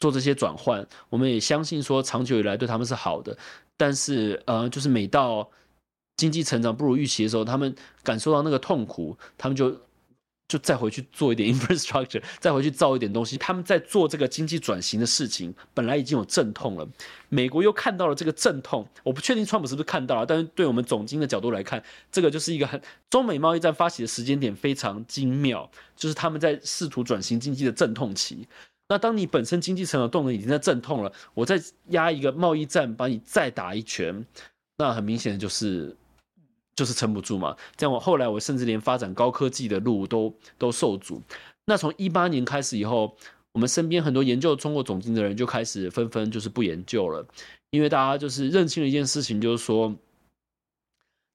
[0.00, 0.84] 做这些转换。
[1.10, 3.38] 我们也相信说，长久以来对他们是好的。
[3.76, 5.48] 但是呃，就是每到
[6.16, 9.80] 经济成长不如预期的时候，他们感受到那个痛苦，他们就。
[10.48, 13.36] 就再回去做一点 infrastructure，再回去造一点东西。
[13.36, 16.88] 他们在做这个经济转型的事情，本来已经有阵痛了。
[17.28, 22.80] 美国又看到了这个阵痛，我不确定川普是不是看到了，但是对我们总经的角度来看，这个就是一个很
[23.10, 28.48] 中美贸易战发起的时间点非常精妙，就是他们在试图转型经济的阵痛期。
[28.88, 34.24] 那当你本身经济成长动能已经在阵痛了，我再压一个贸易战，把你再打一拳，
[34.78, 35.94] 那很明显的就是。
[36.78, 41.20] 就是撑不住嘛，这样我后来我甚至连发展高科技的路都都受阻。
[41.64, 43.16] 那从一八年开始以后，
[43.50, 47.26] 我们身边很多研究中国总经的人就开始纷纷就是不研究了，
[47.70, 49.92] 因为大家就是认清了一件事情，就是说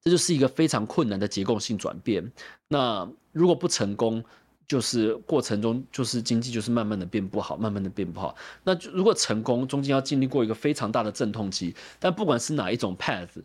[0.02, 2.32] 这就是一个非常困难的结构性转变。
[2.70, 4.24] 那如果不成功，
[4.66, 8.34] 就是过程中就是经济就是慢慢的变不好，慢慢的变不好。
[8.64, 11.76] 那如果成功，中间要经历过一个非常大的阵痛期。
[12.00, 13.44] 但不管是哪一种 path。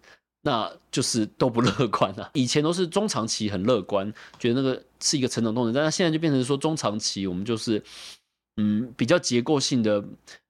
[0.48, 2.30] 那就是都不乐观啊！
[2.32, 7.82] 以前都是中长期很乐观，觉得那个是一个成长动能，但是现在就变成说中长期我们就是
[8.56, 10.02] 嗯比较结构性的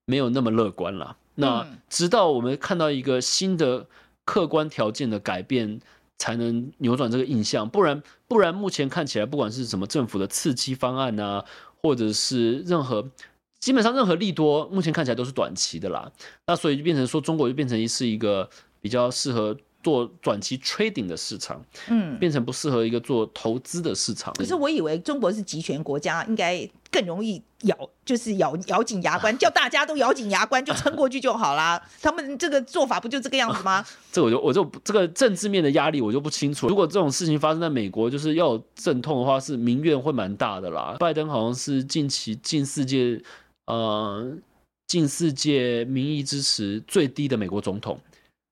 [0.06, 1.16] 没有那么乐观了。
[1.34, 3.88] 那直到我们看到一个新的
[4.24, 5.80] 客观条件的改变，
[6.16, 7.68] 才能扭转这个印象。
[7.68, 11.44] 不然不然目前看起来，不管是什么政府的刺激方案啊，
[11.82, 13.10] 或者是任何
[13.58, 16.12] 基本上任何利多，目前看起来都是短期的啦。
[16.46, 18.48] 那所以就变成说，中国就变成是一个
[18.80, 19.56] 比较适合。
[19.82, 24.34] 做短期 trading 的市场，嗯，变成不适合一个做投资的市场。
[24.34, 31.80] 可是我以为中国是集权国家，应该更容易咬，就是咬咬紧牙关，叫大家都咬紧牙关就撑过去就好啦。
[32.02, 33.72] 他们这个做法不就这个样子吗？
[33.74, 36.66] 啊、这我就我就这个政治面的压力我就不清楚。
[36.68, 40.96] 如果这种事情发生在美国，就是要有阵痛的话，是民怨会蛮大的啦。
[40.98, 43.22] 拜登好像是近期近世界，
[43.66, 44.36] 呃，
[44.88, 47.98] 近世界民意支持最低的美国总统。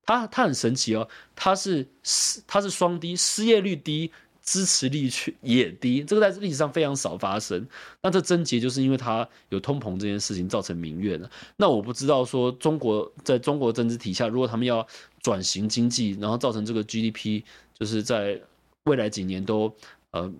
[0.07, 7.67] 他他很神奇哦，他是失他是双低，失业率低，支持率却也低，这个在历史上非常少发生。
[8.01, 11.29] 那这症结就是因为他有通膨这件事情造成民怨了。
[11.57, 14.87] 那我不知道说中国在中国政治体下，如果他们要
[15.21, 17.43] 转型经济，然后造成这个 GDP
[17.77, 18.41] 就是在
[18.85, 19.71] 未来几年都
[20.11, 20.33] 呃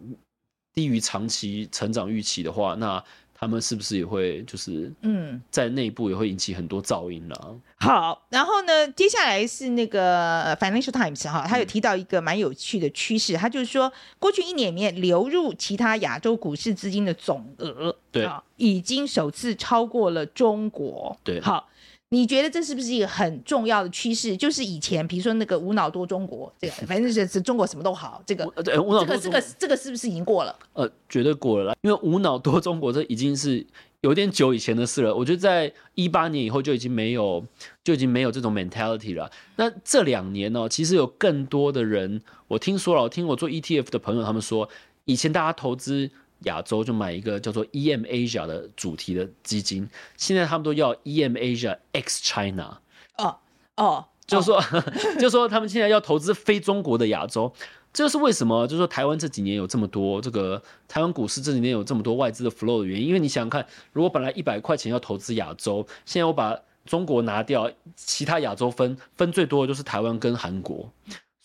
[0.73, 3.03] 低于长期成长预期的话，那。
[3.39, 7.35] 他们是不是也会就是嗯，在内部也会引起很多噪音呢？
[7.45, 7.61] 嗯。
[7.79, 21.15] 好，然后呢，接下来是那个 Financial Times 哈，他有提到一个蛮有趣的趋势，他就是说，过去一年里面流入其他亚洲股市资金的总额，对，已经首次超过了中国。
[21.23, 21.69] 对，好。
[22.09, 24.37] 你觉得这是不是一个很重要的趋势？
[24.37, 30.55] 就是以前，比如说那个无脑多中国，这个反正就是中国什么都好，这个对无脑多这个这个这个是不是已经过了？
[30.71, 33.65] 呃，绝对过了啦，因为无脑多中国这已经是
[33.99, 35.13] 有点久以前的事了。
[35.13, 37.45] 我觉得在一八年以后就已经没有
[37.83, 39.29] 就已经没有这种 mentality 了。
[39.57, 44.69] 那这两年呢、喔，其实有更多的人，我听说了，我听我做 ETF 的朋友他们说，
[45.03, 46.09] 以前大家投资。
[46.43, 52.79] 亚洲就买一个叫做 EM Asia 的主题的基金，现在他们都要 EM Asia X China。
[53.17, 53.37] 哦
[53.75, 54.61] 哦，就是说，
[55.19, 57.51] 就是说他们现在要投资非中国的亚洲，
[57.93, 58.67] 这就是为什么？
[58.67, 70.91] 就是说台湾这几年有这么多这个台湾股市这几年有这么多外资的 flow 的原因，因为你想想看，如果本来一百块钱要投资亚洲，现在我把中国拿掉，其他亚洲分分最多的就是台湾跟韩国。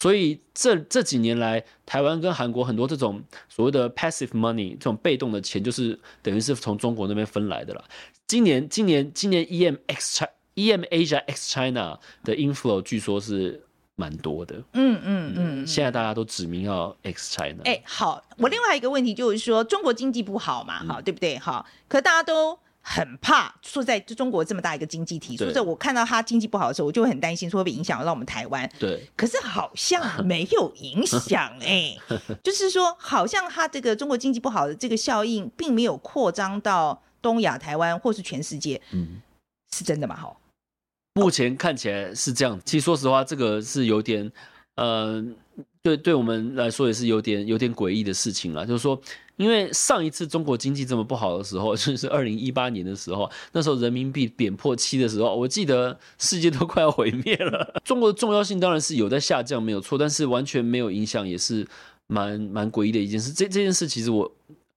[0.02, 7.84] 所以这这几年来，台湾跟韩国很多这种所谓的 passive money 这种被动的钱，就是等于是从中国那边分来的了。
[8.26, 14.56] 今年今年今年 EM X China EM Asia X China 的 inflow 据说是蛮多的。
[14.72, 15.66] 嗯嗯嗯。
[15.68, 17.62] 现在大家都指名要 X China。
[17.64, 21.38] 哎，好，我另外一个问题就是说，中国经济不好嘛，哈，对不对？
[21.38, 22.58] 哈，可大家都。
[22.82, 28.68] 很怕说在中国这么大一个经济体，所以我看到他经济不好的时候，我就会很担心说会不会影响到我们台湾。
[28.78, 32.00] 对，可是好像没有影响 哎、欸，
[32.42, 38.80] 就是说好像他这个中国经济不好的这个效应，并没有扩张到东亚、台湾或是全世界。
[38.90, 39.22] 嗯，
[39.72, 40.16] 是真的吗？
[40.16, 40.40] 好，
[41.14, 42.60] 目前看起来是这样。
[42.64, 44.30] 其实说实话，这个是有点，
[44.74, 45.24] 呃，
[45.82, 49.00] 对，对我们来说也是有点有点诡异的事情了，就是说。
[49.36, 57.74] 因为上一次中国经济这么不好的时候， 就是二零一八年的时候，那时候人民币贬破七的时候，我记得世界都快要毁灭了。
[57.82, 61.66] 中国的重要性当然是有在下降，没有错，但是完全没有影响，也是
[62.06, 63.32] 蛮蛮诡异的一件事。
[63.32, 64.30] 这这件事其实我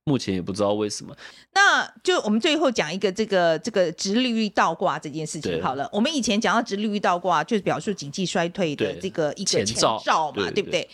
[0.06, 1.16] 目前也不知道为什么。
[1.54, 5.90] 那就我们最后讲一个这个这个直利率倒挂这件事情好了。
[5.92, 10.88] 我们以前讲到直利率倒挂，就是表示经济衰退的这个一个前兆嘛，对不对？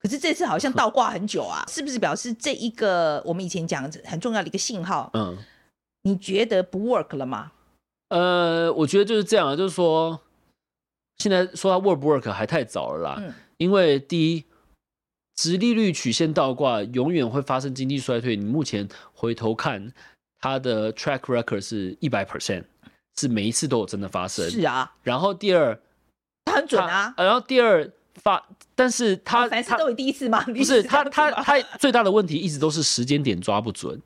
[0.00, 5.08] 可是这次好像倒挂很久啊，是不是表示这一个我们以前讲很重要的一个信号？
[5.14, 5.38] 嗯，
[6.02, 7.52] 你觉得不 work 了吗？
[8.08, 10.20] 呃，我觉得就是这样啊，就是说
[11.18, 13.16] 现在说它 work 不 work 还太早了啦。
[13.20, 14.44] 嗯，因为第一，
[15.34, 18.36] 殖利率曲线倒挂永远会发生经济衰退。
[18.36, 19.92] 你目前回头看
[20.40, 22.64] 它的 track record 是一百 percent，
[23.18, 24.48] 是每一次都有真的发生。
[24.50, 24.92] 是啊。
[25.02, 25.78] 然后第二，
[26.44, 27.14] 它很准啊。
[27.16, 30.44] 然后第二发，但是它凡事都有第一次吗？
[30.52, 34.00] 不是，它它它最大的问题一直都是时间点抓不准。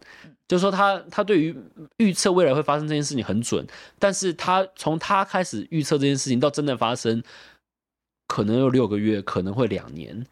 [0.48, 1.56] 就是说他他对于
[1.96, 3.66] 预测未来会发生这件事情很准，
[3.98, 7.20] 但是他从他开始预测这件事情到真的发生，
[8.28, 10.24] 可能有六个月，可能会两年。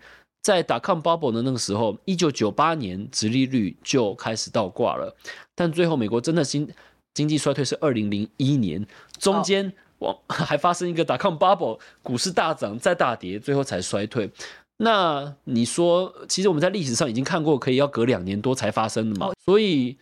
[0.44, 5.16] 在 dot-com bubble 的那个时候，一九九八年殖利率就开始倒挂了，
[5.54, 6.68] 但最后美国真的经
[7.14, 8.86] 经济衰退是二零零一年，
[9.18, 14.30] 中间往 还发生一个 dot-com bubble，股市大涨再大跌，最后才衰退。
[14.76, 19.32] 那你说，其实我们在历史上已经看过，可以要隔两年多才发生的嘛？
[19.42, 19.96] 所以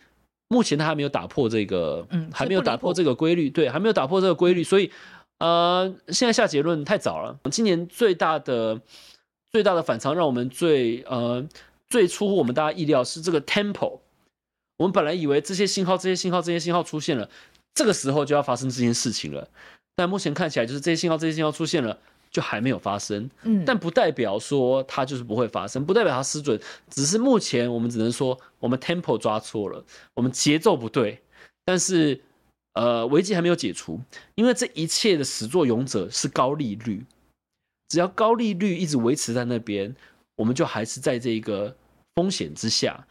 [0.49, 4.61] 目前它还没有打破这个，嗯，还没有打破这个规律，对，还没有打破这个规律。
[4.61, 4.91] 所以，
[5.39, 7.39] 呃，现在下结论太早了。
[7.49, 8.81] 今年最大的
[9.53, 11.47] 最大的反常，让我们最呃
[11.87, 13.99] 最出乎我们大家意料是这个 tempo。
[14.77, 17.29] 我们本来以为这些信号、这些信号、这些信号出现了，
[17.75, 19.47] 这个时候就要发生这件事情了。
[19.95, 21.97] 但目前看起来，就是这些信号、这些信号出现了。
[22.31, 29.85] 就还没有发生，嗯，但不代表说它就是不会发生，不代表它失准，只是目前我们只能说我们 tempo 抓错了，
[30.15, 31.21] 我们节奏不对，
[31.63, 32.19] 但是
[32.73, 34.01] 呃危机还没有解除，
[34.33, 37.05] 因为这一切的始作俑者是高利率，
[37.89, 39.95] 只要高利率一直维持在那边，
[40.35, 41.75] 我们就还是在这个
[42.15, 43.05] 风险之下，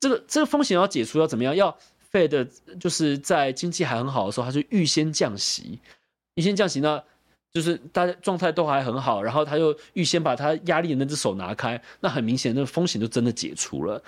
[0.00, 1.54] 这个这个风险要解除要怎么样？
[1.54, 1.76] 要
[2.12, 2.48] Fed
[2.78, 5.80] 就是在经济还很好的时候，他就预先降息，
[6.34, 7.02] 预先降息呢？
[7.52, 14.02] 就是大家状态都还很好，然后他又预先把他压力的那只手拿开，那很明显，那个风险就真的解除了。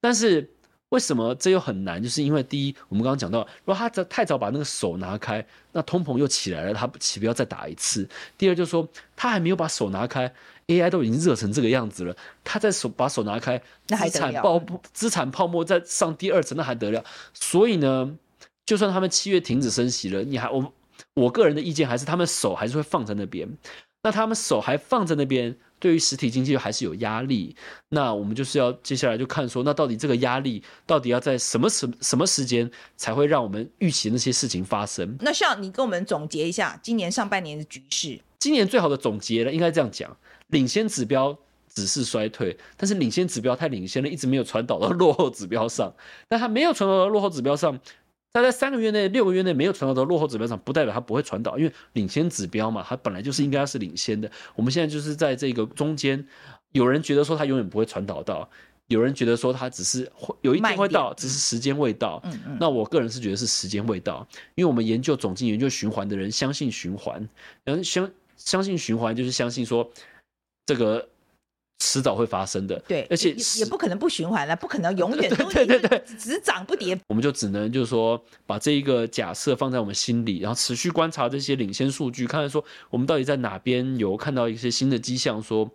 [0.00, 0.50] 但是
[0.94, 2.00] 为什么这又很难？
[2.00, 8.08] 就是因为第一，我们刚刚讲到，如果他太早把那个手拿开，那通膨又起来了，他岂不要再打一次？
[8.38, 10.32] 第二就是说，他还没有把手拿开
[10.68, 17.04] ，AI 都已经热成这个样子了，他再手把手拿开，资产爆资产泡沫再上第二层，那还得了？
[17.32, 18.16] 所以呢，
[18.64, 20.72] 就算他们七月停止升息了，你还我。
[21.14, 23.48] 我个人的意见还是，他们手还是会放在那边。
[24.02, 27.54] 那他们手还放在那边，对于实体经济还是有压力。
[27.90, 35.14] 那我们就是要接下来就看说，那到底这个压力到底要在什么时什么时间才会让我们预期那些事情发生？
[35.20, 38.18] 那需要你跟我们总结一下今年上半年的局势。
[38.38, 40.16] 今年最好的总结呢，应该这样讲：
[40.46, 41.36] 领先指标
[41.68, 45.94] 只是衰退，但是领先指标太领先了，一直没有传导到落后指标上。
[46.26, 47.78] 但它没有传导到落后指标上。
[48.34, 54.28] 它在三个月内、六个月内没有传导到落后指标上，不代表它不会传导，因为领先指标嘛，它本来就是应该是领先的。
[54.56, 56.26] 我们现在就是在这个中间，
[56.72, 58.50] 有人觉得说它永远不会传导到，
[58.88, 62.20] 有人觉得说它只是会有一天会到，只是时间未到。
[62.24, 62.56] 嗯嗯。
[62.60, 64.26] 那我个人是觉得是时间未到，
[64.56, 67.28] 因为我们研究总经、研究循环的人相信循环，
[67.62, 69.88] 然后相相信循环就是相信说
[70.66, 71.08] 这个。
[71.78, 76.98] 迟早会发生的，对，而且也也不可能不循环了，不可能永远 都对对对，只涨不跌。
[77.08, 85.68] 我们就只能就是说，把这一个假设放在我们心里，然后持续观察这些领先数据，看看说我们到底在哪边有看到一些新的迹象，说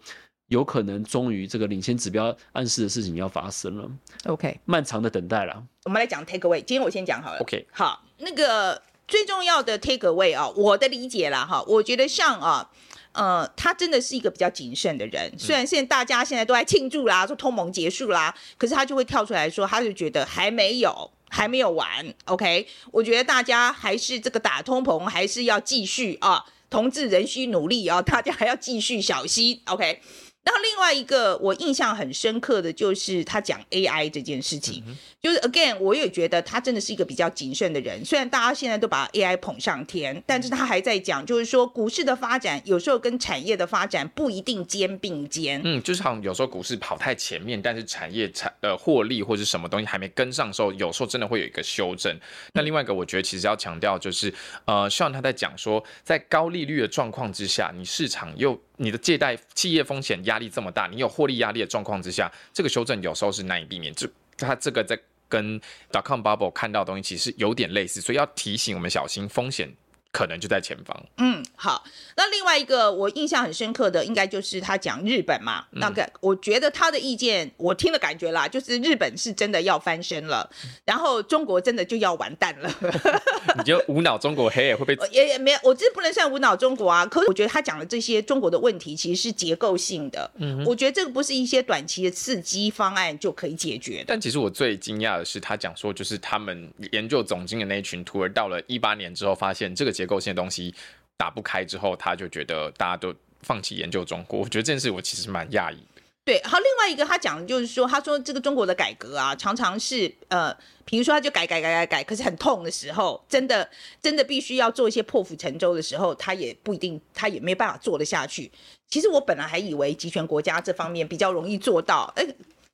[0.48, 3.90] 有可能终于这个领先指标暗示的事情要发生了。
[4.26, 5.64] OK，漫长的等待了。
[5.84, 7.40] 我们来讲 take away，今天我先讲好了。
[7.40, 12.72] OK，好，那个最重要的 take away 啊，我的理解啦哈，我觉得像啊。
[13.12, 15.32] 呃，他真的是一个比较谨慎的人。
[15.38, 21.88] 虽然现在大家现在都在庆祝啦，说通盟结束啦，可是他就会跳出来说，他就觉得还没有，还没有完。
[22.26, 29.62] OK，我觉得大家还是这个打通膨还是要继续啊，同志仍需努力啊，大家还要继续小心。
[29.66, 30.02] OK。
[30.50, 38.04] 然后另外一个我印象很深刻的就是他讲 AI 这件事情，嗯、就是 again 我也觉得他真的是一个比较谨慎的人。
[38.04, 45.62] 虽然大家现在都把 AI 捧上天，但是他还在讲，就是说股市的发展有时候跟产业的发展不一定肩并肩。
[45.64, 52.18] 嗯，就是好像有时候股市跑太前面，但是产业产呃获利或者什么东西还没跟上的时候，有时候真的会有一个修正。
[52.56, 54.34] 那另外一个我觉得其实要强调就是，
[54.66, 63.94] 呃，希望他在讲说，在高利率的状况之下，你市场又你的借贷企业风险压力这么大，你有获利压力的状况之下，这个修正有时候是难以避免。
[63.94, 64.08] 就
[64.38, 65.60] 它这个在跟
[65.92, 69.70] dot-com bubble 看到的东西其实有点类似，所以要提醒我们小心风险。
[70.12, 71.06] 可能就在前方。
[71.18, 71.84] 嗯，好。
[72.16, 75.66] 那另外一个我印象很深刻的，应该就是他讲日本嘛。
[75.72, 80.50] 嗯、那个我觉得他的意见，我听的感觉啦，就是日本是真的要翻身了，
[80.84, 82.70] 然后中国真的就要完蛋了。
[83.58, 84.98] 你就无脑中国黑也会被？
[85.12, 87.06] 也也没有，我这不能算无脑中国啊。
[87.06, 90.30] 可是我觉得他讲的这些中国的问题，其实是结构性的。
[90.38, 94.06] 嗯，我觉得这个不是一些短期的刺激方案就可以解决的。
[94.08, 99.94] 但其实我最惊讶的是，他讲说，就是他们研究总经的那一群徒儿，到了一八年之后，发现这个。
[100.00, 100.74] 结构性的东西
[101.18, 104.40] 打不开之后，他就觉得大家都放弃研究中国。
[104.42, 106.02] 我觉得这件事我其实蛮讶异的。
[106.24, 113.70] 对，好，另外一个他讲的就是说，他说这个中国的改革啊，常常是呃，比如说他就改改改改改，可是很痛的时候，真的
[114.02, 118.50] 真的必须要做一些破釜沉舟的时候，他也不一定，他也没办法做得下去。
[118.88, 122.26] 其实我本来还以为集权国家这方面比较容易做到，哎。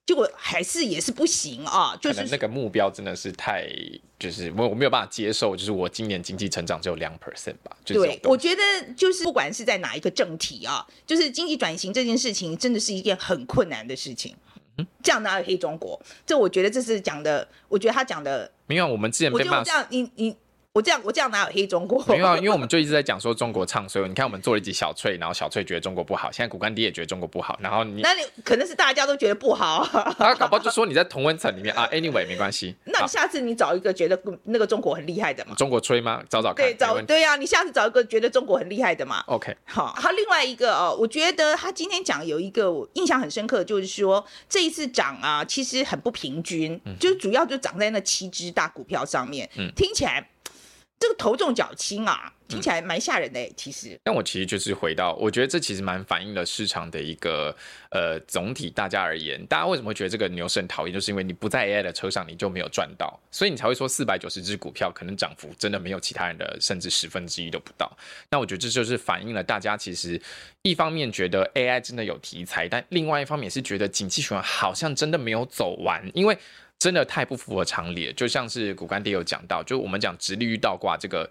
[0.05, 3.67] 结果还是也是不行啊，就是那个目标真的是太，
[4.19, 7.75] 就是我我没有办法接受，就是我今年经济成长只有两 percent 吧。
[7.83, 8.61] 就是、对，我觉得
[8.95, 14.35] 就是不管是在哪一个政体啊，就是经济转型这件事情，真的是一件很困难的事情。
[14.77, 15.99] 嗯，这样哪有黑中国？
[16.25, 18.87] 这我觉得这是讲的，我觉得他讲的没有。
[18.87, 20.35] 我们之前被骂这样，你你。
[20.75, 22.03] 我这样，我这样哪有黑中国？
[22.05, 24.05] 没有啊，因为我们就一直在讲说中国唱衰。
[24.09, 27.57] 你看，我们做了一集小翠，然后小翠觉得中国不好，现在股干爹也觉得中国不好。
[27.61, 29.87] 然后你，那你可能是大家都觉得不好。
[30.19, 31.87] 他搞不好就说你在同温层里面啊。
[31.93, 32.75] Anyway，没关系。
[32.83, 35.55] 那你下次你找一个觉得那个中国很厉害的嘛？
[35.55, 36.21] 中国吹吗？
[36.29, 36.65] 找找看。
[36.65, 39.23] 对，找对呀、啊，你下次找一个觉得中国很厉害的嘛。
[39.27, 39.93] OK，好。
[39.95, 49.49] 好，另外一个哦，我觉得他今天讲有一个我印象很深刻，就是说这一次涨啊，其实很不平均，嗯、就主要就涨在那七只大股票上面。
[49.57, 50.27] 嗯，听起来。
[50.97, 57.55] 这个头重脚轻啊，听起来蛮吓人的、欸、其实，但我其实就是回到，我觉得这其实蛮反映了市场的一个
[57.91, 58.69] 呃总体。
[58.69, 60.93] 大家而言，大家为什么会觉得这个牛市很讨厌？
[60.93, 67.91] 就是因为你不在 AI 的车上，你就没有赚到，所以你才会说四百九十只股票可能涨幅真的没有其他人的甚至十分之一都不到。
[68.31, 70.19] 那我觉得这就是反映了大家其实
[70.61, 76.37] 一方面觉得 AI 真的有题材，但另外一方面也是觉得景气循环好像真的没有走完，因为。
[76.85, 81.27] 真的太不符合常理，就像是骨干爹有讲到，就我们讲直立遇倒挂这个。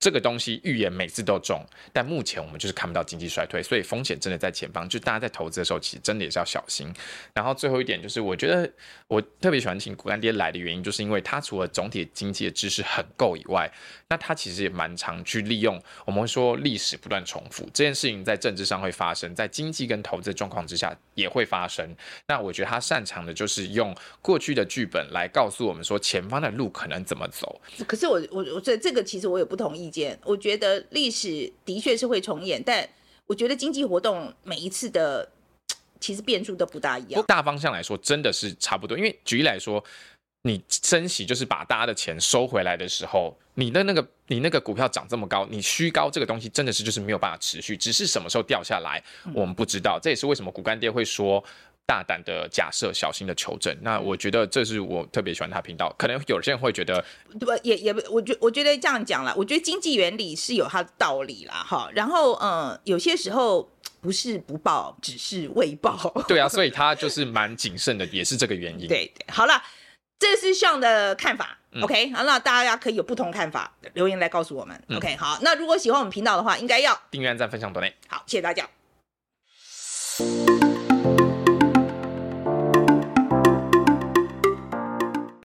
[0.00, 4.88] 这个东西预言每次都中，但目前我们就是看不到经济衰退，所以风险真的在前方。
[4.88, 6.90] 就大家在投资的时候，其实真的也是要小心。
[7.34, 8.68] 然后最后一点就是，我觉得
[9.08, 13.70] 我特别喜欢请股干爹来的原因，就是因为他除了总体经济的知识很够以外，
[14.08, 15.78] 那他其实也蛮常去利用。
[16.06, 21.94] 我们会说历史不断重复这件事情，在政治上会发生，在经济跟投资的状况之下也会发生。
[22.26, 27.60] 那我觉得他擅长的就是用过去的剧本来告诉我们说前方的路可能怎么走。
[27.86, 29.89] 可是我我我这这个其实我也不同意。
[30.24, 32.88] 我觉得历史的确是会重演，但
[33.26, 35.28] 我觉得经济活动每一次的
[36.00, 37.24] 其实变数都不大一样。
[37.26, 38.96] 大方向来说，真的是差不多。
[38.96, 39.82] 因为举例来说，
[40.42, 49.02] 你升息就是把大家的钱收回来的时候，你的那个你那个股票涨这么高，你虚高这个东西真的是就是没有办法持续，只是什么时候掉下来，
[49.34, 49.98] 我们不知道。
[50.02, 51.42] 这也是为什么股干爹会说。
[51.90, 53.76] 大胆的假设，小心的求证。
[53.82, 55.92] 那我觉得这是我特别喜欢他频道。
[55.98, 57.04] 可能有些人会觉得，
[57.40, 59.34] 不也也，我觉我觉得这样讲了。
[59.36, 61.90] 我觉得经济原理是有它的道理啦，哈。
[61.92, 63.68] 然后嗯，有些时候
[64.00, 65.98] 不是不报，只是未报。
[66.28, 68.86] 对啊， 所以他就是蛮谨慎的，也是这个原因。
[68.86, 69.60] 对对，好了，
[70.16, 71.58] 这是 Sean 的看法。
[71.72, 74.80] 嗯、OK，好，那大家可以有不同看法，留言来告诉我们。
[74.86, 77.92] 嗯、OK，好，那如果喜欢我们频道的话，应该要订阅、按赞、分享、多内。
[78.06, 78.79] 好，谢谢大家。